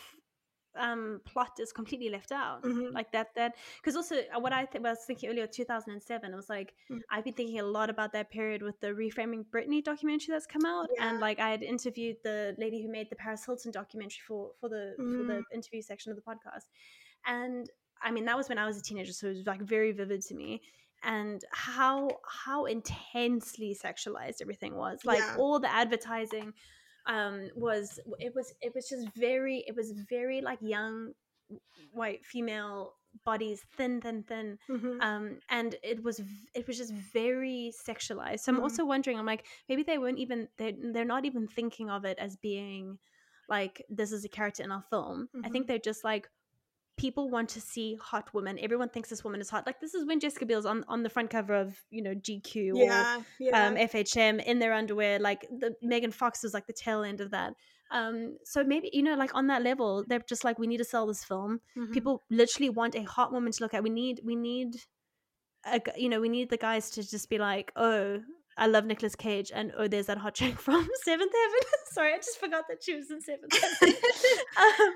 um 0.76 1.20
plot 1.24 1.54
is 1.58 1.72
completely 1.72 2.10
left 2.16 2.30
out 2.30 2.62
Mhm. 2.62 2.92
like 2.98 3.10
that 3.10 3.28
that 3.34 3.56
because 3.80 3.96
also 3.96 4.16
uh, 4.34 4.38
what 4.44 4.52
i 4.52 4.64
th- 4.66 4.80
was 4.84 4.98
thinking 5.04 5.28
earlier 5.30 5.46
2007 5.48 6.32
it 6.32 6.36
was 6.36 6.48
like 6.48 6.74
Mm. 6.90 7.00
i've 7.10 7.24
been 7.24 7.34
thinking 7.34 7.58
a 7.58 7.64
lot 7.78 7.90
about 7.90 8.12
that 8.12 8.30
period 8.30 8.62
with 8.62 8.78
the 8.84 8.86
reframing 9.02 9.42
britney 9.54 9.82
documentary 9.82 10.32
that's 10.32 10.46
come 10.46 10.64
out 10.64 10.88
and 11.00 11.18
like 11.18 11.40
i 11.40 11.50
had 11.50 11.64
interviewed 11.64 12.18
the 12.22 12.54
lady 12.56 12.80
who 12.82 12.88
made 12.88 13.08
the 13.10 13.16
paris 13.16 13.44
hilton 13.44 13.72
documentary 13.72 14.22
for 14.28 14.52
for 14.60 14.68
the 14.68 14.94
for 14.96 15.02
Mm. 15.24 15.26
the 15.30 15.38
interview 15.58 15.82
section 15.82 16.12
of 16.12 16.16
the 16.20 16.22
podcast 16.30 16.66
and 17.26 17.68
i 18.02 18.10
mean 18.10 18.24
that 18.24 18.36
was 18.36 18.48
when 18.48 18.58
i 18.58 18.66
was 18.66 18.78
a 18.78 18.82
teenager 18.82 19.12
so 19.12 19.26
it 19.26 19.36
was 19.36 19.46
like 19.46 19.62
very 19.62 19.92
vivid 19.92 20.20
to 20.22 20.34
me 20.34 20.60
and 21.02 21.44
how 21.52 22.08
how 22.44 22.64
intensely 22.66 23.76
sexualized 23.84 24.40
everything 24.42 24.74
was 24.76 24.98
like 25.04 25.18
Yeah. 25.18 25.36
all 25.38 25.58
the 25.58 25.72
advertising 25.72 26.52
um 27.06 27.48
was 27.54 27.98
it 28.18 28.34
was 28.34 28.52
it 28.60 28.74
was 28.74 28.88
just 28.88 29.08
very 29.16 29.64
it 29.66 29.74
was 29.74 29.92
very 30.08 30.40
like 30.42 30.58
young 30.60 31.12
white 31.92 32.24
female 32.24 32.94
bodies 33.24 33.62
thin 33.76 34.00
thin 34.00 34.22
thin 34.22 34.58
Mhm. 34.68 35.02
um 35.02 35.38
and 35.48 35.74
it 35.82 36.02
was 36.04 36.20
it 36.54 36.66
was 36.66 36.76
just 36.78 36.92
very 36.92 37.72
sexualized 37.88 38.40
so 38.40 38.52
i'm 38.52 38.58
Mhm. 38.58 38.62
also 38.62 38.84
wondering 38.84 39.18
i'm 39.18 39.26
like 39.26 39.46
maybe 39.68 39.82
they 39.82 39.98
weren't 39.98 40.18
even 40.18 40.48
they 40.58 40.76
they're 40.92 41.04
not 41.04 41.24
even 41.24 41.48
thinking 41.48 41.90
of 41.90 42.04
it 42.04 42.18
as 42.18 42.36
being 42.36 42.98
like 43.48 43.84
this 43.88 44.12
is 44.12 44.24
a 44.24 44.28
character 44.28 44.62
in 44.62 44.70
our 44.70 44.82
film 44.90 45.28
i 45.44 45.48
think 45.48 45.64
Mhm. 45.64 45.68
they're 45.68 45.78
just 45.92 46.04
like 46.04 46.28
people 47.00 47.28
want 47.30 47.48
to 47.48 47.60
see 47.60 47.96
hot 48.00 48.32
women 48.34 48.58
everyone 48.60 48.88
thinks 48.88 49.08
this 49.08 49.24
woman 49.24 49.40
is 49.40 49.50
hot 49.50 49.66
like 49.66 49.80
this 49.80 49.94
is 49.94 50.06
when 50.06 50.20
jessica 50.20 50.44
biel's 50.46 50.66
on 50.66 50.84
on 50.88 51.02
the 51.02 51.08
front 51.08 51.30
cover 51.30 51.54
of 51.54 51.76
you 51.90 52.02
know 52.02 52.14
gq 52.14 52.74
or 52.74 52.76
yeah, 52.76 53.20
yeah. 53.38 53.66
um, 53.66 53.76
FHM 53.76 54.42
in 54.44 54.58
their 54.58 54.72
underwear. 54.72 55.18
Like 55.18 55.46
the 55.50 55.74
Megan 55.82 56.12
Fox 56.12 56.42
was 56.42 56.54
like 56.54 56.66
the 56.66 56.72
tail 56.72 57.02
end 57.02 57.20
of 57.20 57.30
that. 57.30 57.54
Um, 57.90 58.36
so 58.44 58.62
maybe 58.62 58.90
you 58.92 59.02
know, 59.02 59.14
like 59.14 59.34
on 59.34 59.48
that 59.48 59.62
level, 59.62 60.04
they're 60.06 60.22
just 60.28 60.44
like, 60.44 60.58
we 60.58 60.66
need 60.66 60.78
to 60.78 60.84
sell 60.84 61.06
this 61.06 61.24
film. 61.24 61.60
Mhm. 61.76 61.92
People 61.92 62.22
literally 62.30 62.70
want 62.70 62.94
a 62.94 63.02
hot 63.02 63.32
woman 63.32 63.52
to 63.52 63.62
look 63.62 63.74
at. 63.74 63.82
We 63.82 63.90
need, 63.90 64.20
we 64.24 64.36
need, 64.36 64.76
a, 65.64 65.80
you 65.96 66.08
know, 66.08 66.20
we 66.20 66.28
need 66.28 66.50
the 66.50 66.56
guys 66.56 66.90
to 66.90 67.08
just 67.08 67.28
be 67.28 67.38
like, 67.38 67.72
oh. 67.76 68.20
I 68.58 68.66
love 68.66 68.84
Nicolas 68.84 69.14
Cage, 69.14 69.50
and 69.54 69.72
oh, 69.78 69.88
there's 69.88 70.06
that 70.06 70.18
hot 70.18 70.34
chick 70.34 70.58
from 70.66 70.86
Seventh 71.04 71.32
Heaven. 71.32 71.70
Sorry, 71.92 72.12
I 72.12 72.16
just 72.16 72.38
forgot 72.38 72.64
that 72.68 72.82
she 72.82 72.94
was 72.94 73.10
in 73.10 73.22
Seventh 73.22 73.56
Heaven. 73.58 73.94
um, 74.58 74.92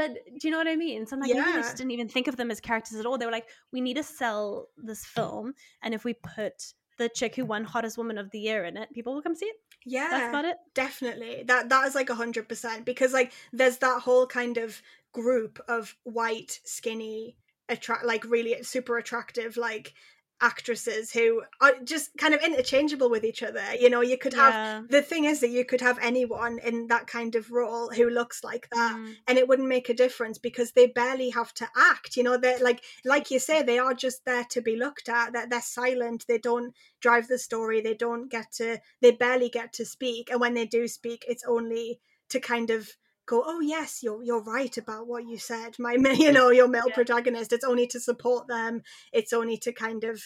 but 0.00 0.14
do 0.38 0.48
you 0.48 0.50
know 0.50 0.58
what 0.58 0.68
I 0.68 0.76
mean? 0.76 1.06
So 1.06 1.16
I'm 1.16 1.20
like, 1.20 1.34
maybe 1.34 1.50
they 1.52 1.56
just 1.58 1.76
didn't 1.76 1.90
even 1.90 2.08
think 2.08 2.26
of 2.28 2.36
them 2.36 2.50
as 2.50 2.60
characters 2.60 2.98
at 2.98 3.06
all. 3.06 3.18
They 3.18 3.26
were 3.26 3.32
like, 3.32 3.48
we 3.72 3.80
need 3.80 3.96
to 3.96 4.02
sell 4.02 4.68
this 4.76 5.04
film, 5.04 5.54
and 5.82 5.92
if 5.94 6.04
we 6.04 6.14
put 6.14 6.72
the 6.98 7.08
chick 7.08 7.34
who 7.36 7.44
won 7.44 7.64
hottest 7.64 7.96
woman 7.98 8.18
of 8.18 8.30
the 8.30 8.38
year 8.38 8.64
in 8.64 8.76
it, 8.76 8.92
people 8.92 9.14
will 9.14 9.22
come 9.22 9.34
see 9.34 9.46
it. 9.46 9.56
yeah. 9.86 10.08
That's 10.10 10.28
about 10.28 10.44
it. 10.44 10.56
definitely 10.74 11.44
that 11.46 11.68
that 11.70 11.86
is 11.88 11.94
like 11.94 12.10
a 12.10 12.14
hundred 12.14 12.48
percent 12.48 12.84
because 12.84 13.12
like 13.12 13.32
there's 13.52 13.78
that 13.78 14.02
whole 14.02 14.26
kind 14.26 14.56
of 14.58 14.82
group 15.12 15.58
of 15.68 15.96
white 16.04 16.60
skinny 16.64 17.36
attract 17.68 18.04
like 18.04 18.24
really 18.24 18.62
super 18.62 18.98
attractive 18.98 19.56
like 19.56 19.94
actresses 20.40 21.12
who 21.12 21.42
are 21.60 21.74
just 21.84 22.16
kind 22.16 22.34
of 22.34 22.40
interchangeable 22.42 23.10
with 23.10 23.24
each 23.24 23.42
other 23.42 23.62
you 23.78 23.90
know 23.90 24.00
you 24.00 24.16
could 24.18 24.34
have 24.34 24.54
Yeah. 24.54 24.82
the 24.88 25.02
thing 25.02 25.24
is 25.24 25.40
that 25.40 25.50
you 25.50 25.64
could 25.64 25.80
have 25.80 25.98
anyone 26.00 26.58
in 26.58 26.86
that 26.88 27.06
kind 27.06 27.34
of 27.34 27.50
role 27.50 27.90
who 27.90 28.08
looks 28.08 28.42
like 28.42 28.68
that 28.70 28.96
Mm. 28.96 29.16
and 29.28 29.38
it 29.38 29.46
wouldn't 29.48 29.68
make 29.68 29.88
a 29.88 29.94
difference 29.94 30.38
because 30.38 30.72
they 30.72 30.86
barely 30.86 31.30
have 31.30 31.52
to 31.54 31.68
act 31.76 32.16
you 32.16 32.22
know 32.22 32.36
they're 32.36 32.58
like 32.58 32.82
like 33.04 33.30
you 33.30 33.38
say 33.38 33.62
they 33.62 33.78
are 33.78 33.94
just 33.94 34.24
there 34.24 34.44
to 34.44 34.60
be 34.60 34.76
looked 34.76 35.08
at 35.08 35.32
that 35.32 35.50
they're 35.50 35.60
silent 35.62 36.24
they 36.26 36.38
don't 36.38 36.74
drive 37.00 37.28
the 37.28 37.38
story 37.38 37.80
they 37.80 37.94
don't 37.94 38.30
get 38.30 38.50
to 38.52 38.78
they 39.00 39.10
barely 39.10 39.48
get 39.48 39.72
to 39.74 39.84
speak 39.84 40.30
and 40.30 40.40
when 40.40 40.54
they 40.54 40.66
do 40.66 40.88
speak 40.88 41.24
it's 41.28 41.44
only 41.44 42.00
to 42.28 42.40
kind 42.40 42.70
of 42.70 42.96
go 43.26 43.42
oh 43.46 43.60
yes 43.60 44.02
you're 44.02 44.22
you're 44.22 44.42
right 44.42 44.76
about 44.76 45.06
what 45.06 45.26
you 45.26 45.38
said. 45.38 45.76
My 45.78 45.92
you 46.18 46.32
know 46.32 46.50
your 46.50 46.68
male 46.68 46.90
Yeah. 46.90 46.94
protagonist 46.94 47.52
it's 47.52 47.64
only 47.64 47.86
to 47.88 48.00
support 48.00 48.48
them. 48.48 48.82
It's 49.12 49.32
only 49.32 49.56
to 49.58 49.72
kind 49.72 50.04
of 50.04 50.22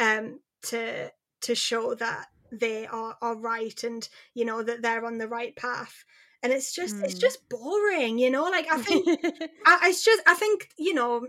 um 0.00 0.40
to 0.64 1.10
to 1.42 1.54
show 1.54 1.94
that 1.94 2.26
they 2.50 2.86
are 2.86 3.16
are 3.22 3.36
right 3.36 3.82
and 3.84 4.08
you 4.34 4.44
know 4.44 4.62
that 4.62 4.82
they're 4.82 5.04
on 5.06 5.18
the 5.18 5.28
right 5.28 5.54
path. 5.56 6.04
And 6.42 6.52
it's 6.52 6.74
just 6.74 7.00
it's 7.04 7.14
Mm. 7.14 7.20
just 7.20 7.48
boring 7.48 8.18
you 8.18 8.30
know? 8.30 8.44
Like 8.44 8.66
i 8.70 8.78
think 8.78 9.08
I, 9.64 9.88
it's 9.90 10.04
just 10.04 10.22
i 10.26 10.34
think 10.34 10.70
you 10.78 10.94
know 10.94 11.28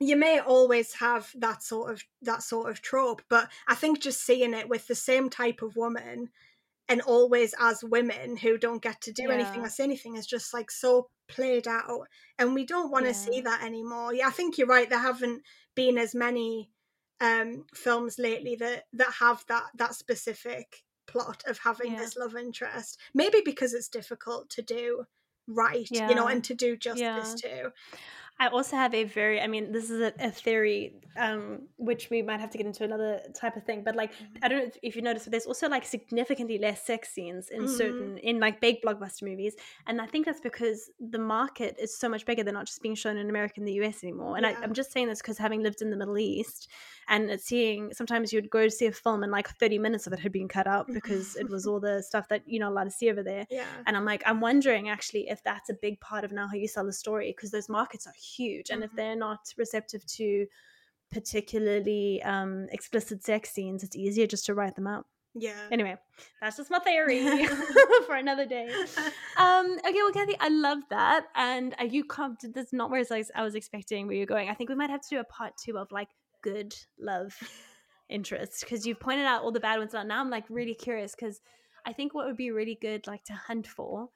you 0.00 0.16
may 0.16 0.38
always 0.40 0.94
have 0.94 1.30
that 1.36 1.62
sort 1.62 1.92
of 1.92 2.02
that 2.22 2.42
sort 2.42 2.70
of 2.70 2.82
trope 2.82 3.22
but 3.28 3.50
i 3.68 3.74
think 3.74 4.00
just 4.00 4.24
seeing 4.24 4.54
it 4.54 4.68
with 4.68 4.86
the 4.86 4.94
same 4.94 5.30
type 5.30 5.62
of 5.62 5.76
woman 5.76 6.30
and 6.88 7.00
always 7.00 7.54
as 7.58 7.82
women 7.84 8.36
who 8.36 8.58
don't 8.58 8.82
get 8.82 9.00
to 9.02 9.12
do 9.12 9.30
anything 9.30 9.60
Yeah. 9.60 9.66
or 9.66 9.70
say 9.70 9.84
anything 9.84 10.16
is 10.16 10.26
just 10.26 10.52
like 10.52 10.70
so 10.70 11.08
played 11.28 11.66
out 11.68 12.08
and 12.38 12.54
we 12.54 12.64
don't 12.66 12.90
want 12.90 13.06
to 13.06 13.14
see 13.14 13.40
that 13.42 13.62
anymore 13.62 14.12
yeah 14.12 14.26
i 14.28 14.30
think 14.30 14.58
you're 14.58 14.66
right 14.66 14.90
there 14.90 14.98
haven't 14.98 15.42
been 15.74 15.96
as 15.96 16.14
many 16.14 16.70
um 17.20 17.64
films 17.74 18.18
lately 18.18 18.56
that 18.56 18.84
that 18.92 19.12
have 19.20 19.44
that 19.48 19.64
that 19.76 19.94
specific 19.94 20.82
plot 21.06 21.42
of 21.46 21.58
having 21.58 21.92
Yeah. 21.92 21.98
this 22.00 22.16
love 22.16 22.36
interest 22.36 22.98
maybe 23.14 23.40
because 23.44 23.72
it's 23.74 23.88
difficult 23.88 24.50
to 24.50 24.62
do 24.62 25.04
right 25.46 25.88
you 25.90 26.14
know 26.14 26.26
and 26.28 26.44
to 26.44 26.54
do 26.54 26.76
justice 26.76 27.00
Yeah. 27.44 27.50
to 27.50 27.72
I 28.38 28.48
also 28.48 28.76
have 28.76 28.92
a 28.94 29.04
very, 29.04 29.40
I 29.40 29.46
mean, 29.46 29.70
this 29.72 29.88
is 29.88 30.00
a, 30.00 30.12
a 30.18 30.30
theory, 30.30 30.94
um, 31.16 31.68
which 31.76 32.10
we 32.10 32.22
might 32.22 32.40
have 32.40 32.50
to 32.50 32.58
get 32.58 32.66
into 32.66 32.82
another 32.82 33.20
type 33.34 33.56
of 33.56 33.62
thing. 33.64 33.84
But 33.84 33.94
like, 33.94 34.12
I 34.42 34.48
don't 34.48 34.58
know 34.58 34.64
if- 34.64 34.78
if 34.82 34.96
you 34.96 35.02
noticed, 35.02 35.26
but 35.26 35.30
there's 35.32 35.46
also 35.46 35.68
like 35.68 35.84
significantly 35.84 36.58
less 36.58 36.84
sex 36.84 37.10
scenes 37.10 37.50
in 37.50 37.62
Mhm. 37.62 37.68
certain, 37.68 38.18
in 38.18 38.40
like 38.40 38.60
big 38.60 38.82
blockbuster 38.82 39.22
movies. 39.22 39.54
And 39.86 40.00
I 40.00 40.06
think 40.06 40.26
that's 40.26 40.40
because 40.40 40.90
the 40.98 41.18
market 41.20 41.76
is 41.78 41.96
so 41.96 42.08
much 42.08 42.26
bigger. 42.26 42.42
They're 42.42 42.52
not 42.52 42.66
just 42.66 42.82
being 42.82 42.96
shown 42.96 43.16
in 43.16 43.28
America 43.30 43.54
and 43.58 43.68
the 43.68 43.74
US 43.74 44.02
anymore. 44.02 44.36
And 44.36 44.44
I, 44.46 44.50
Yeah. 44.52 44.60
I'm 44.62 44.72
just 44.72 44.90
saying 44.90 45.06
this 45.08 45.20
because 45.22 45.38
having 45.38 45.62
lived 45.62 45.80
in 45.80 45.90
the 45.90 45.96
Middle 45.96 46.18
East 46.18 46.68
and 47.08 47.38
seeing, 47.40 47.92
sometimes 47.94 48.32
you'd 48.32 48.50
go 48.50 48.64
to 48.64 48.70
see 48.70 48.86
a 48.86 48.92
film 48.92 49.22
and 49.22 49.30
like 49.30 49.48
30 49.60 49.78
minutes 49.78 50.06
of 50.08 50.12
it 50.14 50.18
had 50.18 50.32
been 50.32 50.48
cut 50.48 50.66
out 50.66 50.86
because 50.88 51.36
it 51.36 51.48
was 51.48 51.64
all 51.68 51.78
the 51.78 52.02
stuff 52.02 52.26
that 52.28 52.42
you're 52.46 52.60
not 52.60 52.72
allowed 52.72 52.84
to 52.84 52.90
see 52.90 53.08
over 53.10 53.22
there. 53.22 53.46
yeah 53.50 53.66
And 53.86 53.96
I'm 53.96 54.04
like, 54.06 54.22
I'm 54.26 54.40
wondering 54.40 54.88
actually 54.88 55.28
if 55.28 55.44
that's 55.44 55.68
a 55.70 55.74
big 55.74 56.00
part 56.00 56.24
of 56.24 56.32
now 56.32 56.48
how 56.48 56.54
you 56.54 56.66
sell 56.66 56.88
a 56.88 56.92
story 56.92 57.30
because 57.36 57.52
those 57.52 57.68
markets 57.68 58.06
are 58.06 58.14
huge. 58.14 58.31
And 58.70 58.82
if 58.84 58.90
Mhm. 58.92 58.96
they're 58.96 59.16
not 59.16 59.40
receptive 59.56 60.04
to 60.06 60.46
particularly 61.10 62.22
um, 62.22 62.68
explicit 62.70 63.22
sex 63.22 63.50
scenes, 63.50 63.82
it's 63.84 63.96
easier 63.96 64.26
just 64.26 64.46
to 64.46 64.54
write 64.54 64.74
them 64.76 64.86
out. 64.86 65.06
yeah 65.34 65.68
Anyway, 65.70 65.96
that's 66.40 66.56
just 66.56 66.70
my 66.70 66.78
theory 66.80 67.46
for 68.06 68.16
another 68.16 68.46
day. 68.46 68.68
Um, 69.38 69.78
okay, 69.78 70.02
well, 70.02 70.12
Kathy, 70.12 70.36
I 70.40 70.48
love 70.48 70.78
that. 70.90 71.26
And 71.34 71.74
uh, 71.80 71.84
you 71.84 72.04
come 72.04 72.36
to 72.40 72.48
this 72.48 72.72
not 72.72 72.90
where 72.90 73.04
like 73.08 73.26
I 73.34 73.42
was 73.42 73.54
expecting 73.54 74.06
where 74.06 74.16
you're 74.16 74.26
going. 74.26 74.48
I 74.50 74.54
think 74.54 74.68
we 74.70 74.76
might 74.76 74.90
have 74.90 75.02
to 75.02 75.08
do 75.08 75.20
a 75.20 75.24
part 75.24 75.52
two 75.62 75.78
of 75.78 75.90
like 75.90 76.08
good 76.42 76.74
love 76.98 77.34
interest 78.08 78.60
because 78.60 78.86
you've 78.86 79.00
pointed 79.00 79.24
out 79.26 79.42
all 79.42 79.52
the 79.52 79.60
bad 79.60 79.78
ones. 79.78 79.92
Now 79.94 80.02
now 80.02 80.20
I'm 80.20 80.30
like 80.30 80.44
really 80.50 80.74
curious 80.74 81.14
because 81.14 81.40
I 81.86 81.92
think 81.92 82.14
what 82.14 82.26
would 82.26 82.36
be 82.36 82.50
really 82.50 82.78
good 82.80 83.06
like 83.06 83.24
to 83.24 83.34
hunt 83.34 83.66
for 83.66 84.08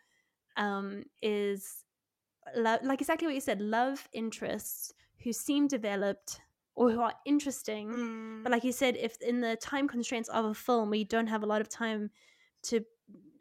um, 0.56 1.04
is 1.22 1.84
love, 2.54 2.80
like 2.82 3.00
exactly 3.00 3.26
what 3.26 3.34
you 3.34 3.40
said, 3.40 3.60
love 3.60 4.08
interests 4.12 4.92
who 5.22 5.32
seem 5.32 5.66
developed 5.66 6.40
or 6.74 6.90
who 6.90 7.00
are 7.00 7.14
interesting 7.24 7.88
Mm. 7.88 8.42
but 8.42 8.52
like 8.52 8.64
you 8.64 8.72
said, 8.72 8.96
if 8.96 9.20
in 9.22 9.40
the 9.40 9.56
time 9.56 9.88
constraints 9.88 10.28
of 10.28 10.44
a 10.44 10.54
film 10.54 10.90
we 10.90 11.04
don't 11.04 11.26
have 11.28 11.42
a 11.42 11.46
lot 11.46 11.60
of 11.60 11.68
time 11.68 12.10
to 12.64 12.84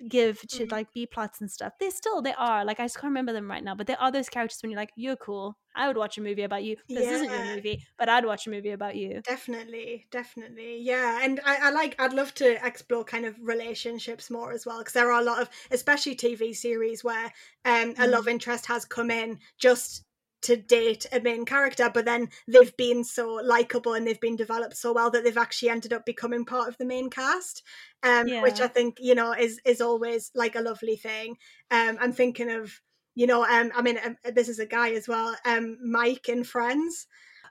give 0.07 0.45
to 0.47 0.65
Mhm. 0.65 0.71
like 0.71 0.87
B 0.93 1.05
plots 1.07 1.41
and 1.41 1.49
stuff, 1.51 1.73
They 1.79 1.89
still 1.89 2.21
they 2.21 2.33
are. 2.33 2.65
Like 2.65 2.79
I 2.79 2.85
just 2.85 2.95
can't 2.97 3.05
remember 3.11 3.33
them 3.33 3.49
right 3.49 3.63
now, 3.63 3.75
but 3.75 3.87
there 3.87 3.99
are 4.01 4.11
those 4.11 4.29
characters 4.29 4.59
when 4.61 4.71
you're 4.71 4.79
like, 4.79 4.91
you're 4.95 5.15
cool. 5.17 5.57
I 5.75 5.87
would 5.87 5.97
watch 5.97 6.17
a 6.17 6.21
movie 6.21 6.43
about 6.43 6.63
you. 6.63 6.77
This 6.93 7.11
isn't 7.11 7.31
your 7.31 7.43
movie, 7.43 7.83
but 7.97 8.09
I'd 8.09 8.25
watch 8.25 8.47
a 8.47 8.49
movie 8.51 8.71
about 8.71 8.95
you. 8.95 9.23
definitely 9.23 10.05
definitely 10.11 10.79
yeah 10.81 11.19
and 11.23 11.39
I, 11.43 11.67
I 11.67 11.69
like 11.71 11.95
i'd 11.99 12.13
love 12.13 12.35
to 12.35 12.63
explore 12.65 13.03
kind 13.03 13.25
of 13.25 13.35
relationships 13.41 14.29
more 14.29 14.51
as 14.51 14.67
well 14.67 14.77
because 14.79 14.93
there 14.93 15.11
are 15.11 15.19
a 15.19 15.23
lot 15.23 15.41
of 15.41 15.49
especially 15.71 16.15
tv 16.15 16.55
series 16.55 17.03
where 17.03 17.33
um 17.65 17.95
a 17.97 18.05
Mm. 18.05 18.07
love 18.07 18.27
interest 18.27 18.67
has 18.67 18.85
come 18.85 19.09
in 19.09 19.39
just 19.57 20.05
to 20.45 20.55
date 20.55 21.05
a 21.11 21.19
main 21.19 21.43
character 21.43 21.89
but 21.93 22.05
then 22.05 22.29
they've 22.47 22.75
been 22.77 23.03
so 23.03 23.39
likable 23.43 23.93
and 23.93 24.05
they've 24.05 24.21
been 24.21 24.35
developed 24.35 24.77
so 24.77 24.93
well 24.93 25.09
that 25.09 25.23
they've 25.23 25.37
actually 25.37 25.69
ended 25.69 25.91
up 25.91 26.05
becoming 26.05 26.45
part 26.45 26.69
of 26.69 26.77
the 26.77 26.85
main 26.85 27.09
cast 27.09 27.63
um 28.03 28.27
which 28.41 28.59
i 28.61 28.67
think 28.67 28.97
you 28.99 29.15
know 29.15 29.33
is 29.33 29.59
is 29.65 29.81
always 29.81 30.31
like 30.35 30.55
a 30.55 30.61
lovely 30.61 30.95
thing 30.95 31.35
um 31.71 31.97
i'm 31.99 32.13
thinking 32.13 32.51
of 32.51 32.79
you 33.15 33.25
know 33.25 33.43
um 33.43 33.71
i 33.75 33.81
mean 33.81 33.97
um, 34.05 34.15
this 34.33 34.47
is 34.47 34.59
a 34.59 34.65
guy 34.65 34.91
as 34.91 35.07
well 35.07 35.35
um 35.45 35.77
mike 35.83 36.29
in 36.29 36.43
friends 36.43 37.07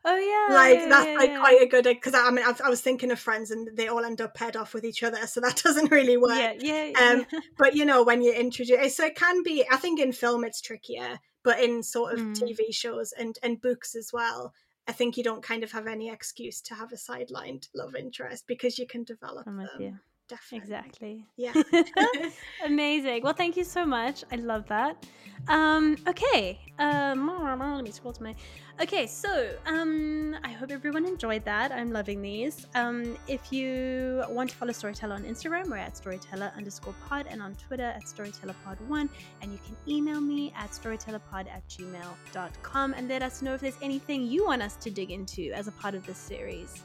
Oh 0.07 0.19
yeah, 0.19 0.55
like 0.55 0.81
yeah, 0.81 0.89
that's 0.91 1.07
yeah, 1.07 1.17
like 1.17 1.31
yeah. 1.31 1.39
quite 1.39 1.63
a 1.63 1.67
good 1.67 1.85
because 1.85 2.13
I, 2.13 2.29
I 2.29 2.31
mean 2.31 2.45
I, 2.45 2.53
I 2.67 2.69
was 2.69 2.83
thinking 2.83 3.11
of 3.11 3.19
friends 3.19 3.51
and 3.51 3.75
they 3.75 3.89
all 3.89 4.05
end 4.05 4.21
up 4.21 4.35
paired 4.35 4.55
off 4.55 4.75
with 4.75 4.85
each 4.85 5.03
other 5.03 5.27
so 5.27 5.41
that 5.41 5.57
doesn't 5.65 5.91
really 5.91 6.19
work 6.19 6.57
yeah, 6.61 6.91
yeah, 6.93 6.93
Um, 7.01 7.27
yeah. 7.33 7.41
but 7.59 7.75
you 7.75 7.87
know 7.87 8.03
when 8.03 8.21
you 8.21 8.31
introduce 8.31 8.97
so 8.97 9.07
it 9.07 9.17
can 9.17 9.43
be 9.43 9.65
i 9.73 9.79
think 9.79 9.99
in 9.99 10.13
film 10.13 10.45
it's 10.45 10.61
trickier 10.61 11.21
but 11.45 11.61
in 11.61 11.83
sort 11.83 12.15
of 12.15 12.21
Mm. 12.21 12.35
tv 12.41 12.75
shows 12.75 13.13
and 13.13 13.39
and 13.45 13.61
books 13.61 13.95
as 13.95 14.13
well 14.13 14.53
i 14.89 14.93
think 14.93 15.17
you 15.17 15.25
don't 15.25 15.43
kind 15.43 15.63
of 15.65 15.73
have 15.73 15.87
any 15.87 16.11
excuse 16.11 16.61
to 16.63 16.75
have 16.75 16.93
a 16.93 16.97
sidelined 16.97 17.69
love 17.75 17.95
interest 17.95 18.47
because 18.47 18.79
you 18.79 18.87
can 18.87 19.05
develop 19.05 19.47
I'm 19.47 19.59
with 19.59 19.71
them 19.73 19.83
you. 19.83 19.99
Definitely 20.29 20.59
Exactly. 20.59 21.27
yeah 21.37 21.53
Amazing. 22.65 23.23
Well, 23.23 23.35
thank 23.35 23.57
you 23.57 23.65
so 23.65 23.85
much. 23.85 24.25
I 24.33 24.37
love 24.37 24.67
that. 24.69 25.07
Um, 25.49 25.97
okay. 26.09 26.59
Um, 26.79 27.27
let 27.77 27.85
me 27.85 27.91
scroll 27.91 28.13
to 28.13 28.23
my. 28.23 28.35
Okay, 28.81 29.07
so 29.07 29.51
um, 29.67 30.37
I 30.43 30.51
hope 30.51 30.71
everyone 30.71 31.05
enjoyed 31.07 31.45
that. 31.45 31.71
I'm 31.71 31.93
loving 31.93 32.21
these. 32.23 32.67
Um, 32.75 33.17
if 33.29 33.53
you 33.53 34.25
want 34.29 34.51
to 34.51 34.57
follow 34.57 34.73
Storyteller 34.73 35.15
on 35.15 35.25
Instagram, 35.25 35.69
we're 35.69 35.77
at 35.77 35.97
Storyteller 35.97 36.53
underscore 36.57 36.95
pod, 37.09 37.27
and 37.29 37.41
on 37.41 37.55
Twitter 37.55 37.85
at 37.85 38.05
StorytellerPod1. 38.05 39.09
And 39.43 39.53
you 39.53 39.59
can 39.65 39.77
email 39.87 40.21
me 40.21 40.53
at 40.57 40.71
storytellerpod 40.71 41.49
at 41.49 41.69
gmail.com 41.69 42.95
and 42.95 43.09
let 43.09 43.23
us 43.23 43.43
know 43.43 43.55
if 43.55 43.61
there's 43.61 43.79
anything 43.83 44.27
you 44.27 44.45
want 44.45 44.63
us 44.63 44.77
to 44.77 44.91
dig 44.91 45.11
into 45.11 45.53
as 45.53 45.69
a 45.69 45.73
part 45.73 45.95
of 45.95 46.05
this 46.07 46.19
series. 46.19 46.83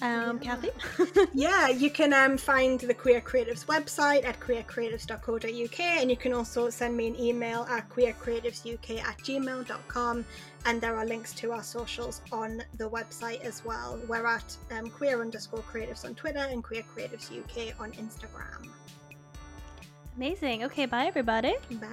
Um, 0.00 0.40
Kathy? 0.40 0.70
yeah, 1.34 1.68
you 1.68 1.90
can 1.90 2.12
um, 2.12 2.36
find 2.36 2.80
the 2.80 2.94
Queer 2.94 3.20
Creatives 3.20 3.66
website 3.66 4.24
at 4.24 4.40
queercreatives.co.uk 4.40 5.80
and 5.80 6.10
you 6.10 6.16
can 6.16 6.32
also 6.32 6.70
send 6.70 6.96
me 6.96 7.06
an 7.06 7.20
email 7.20 7.66
at 7.70 7.88
queercreativesuk 7.88 8.98
at 9.00 9.18
gmail.com 9.18 10.24
and 10.66 10.80
there 10.80 10.96
are 10.96 11.06
links 11.06 11.32
to 11.34 11.52
our 11.52 11.62
socials 11.62 12.20
on 12.32 12.62
the 12.78 12.88
website 12.88 13.42
as 13.42 13.64
well. 13.64 14.00
We're 14.08 14.26
at 14.26 14.56
um, 14.72 14.88
queer 14.88 15.20
underscore 15.20 15.62
creatives 15.72 16.04
on 16.04 16.14
Twitter 16.14 16.46
and 16.50 16.64
queer 16.64 16.82
creatives 16.82 17.30
UK 17.30 17.78
on 17.80 17.92
Instagram. 17.92 18.68
Amazing. 20.16 20.64
Okay, 20.64 20.86
bye 20.86 21.06
everybody. 21.06 21.54
Bye. 21.70 21.86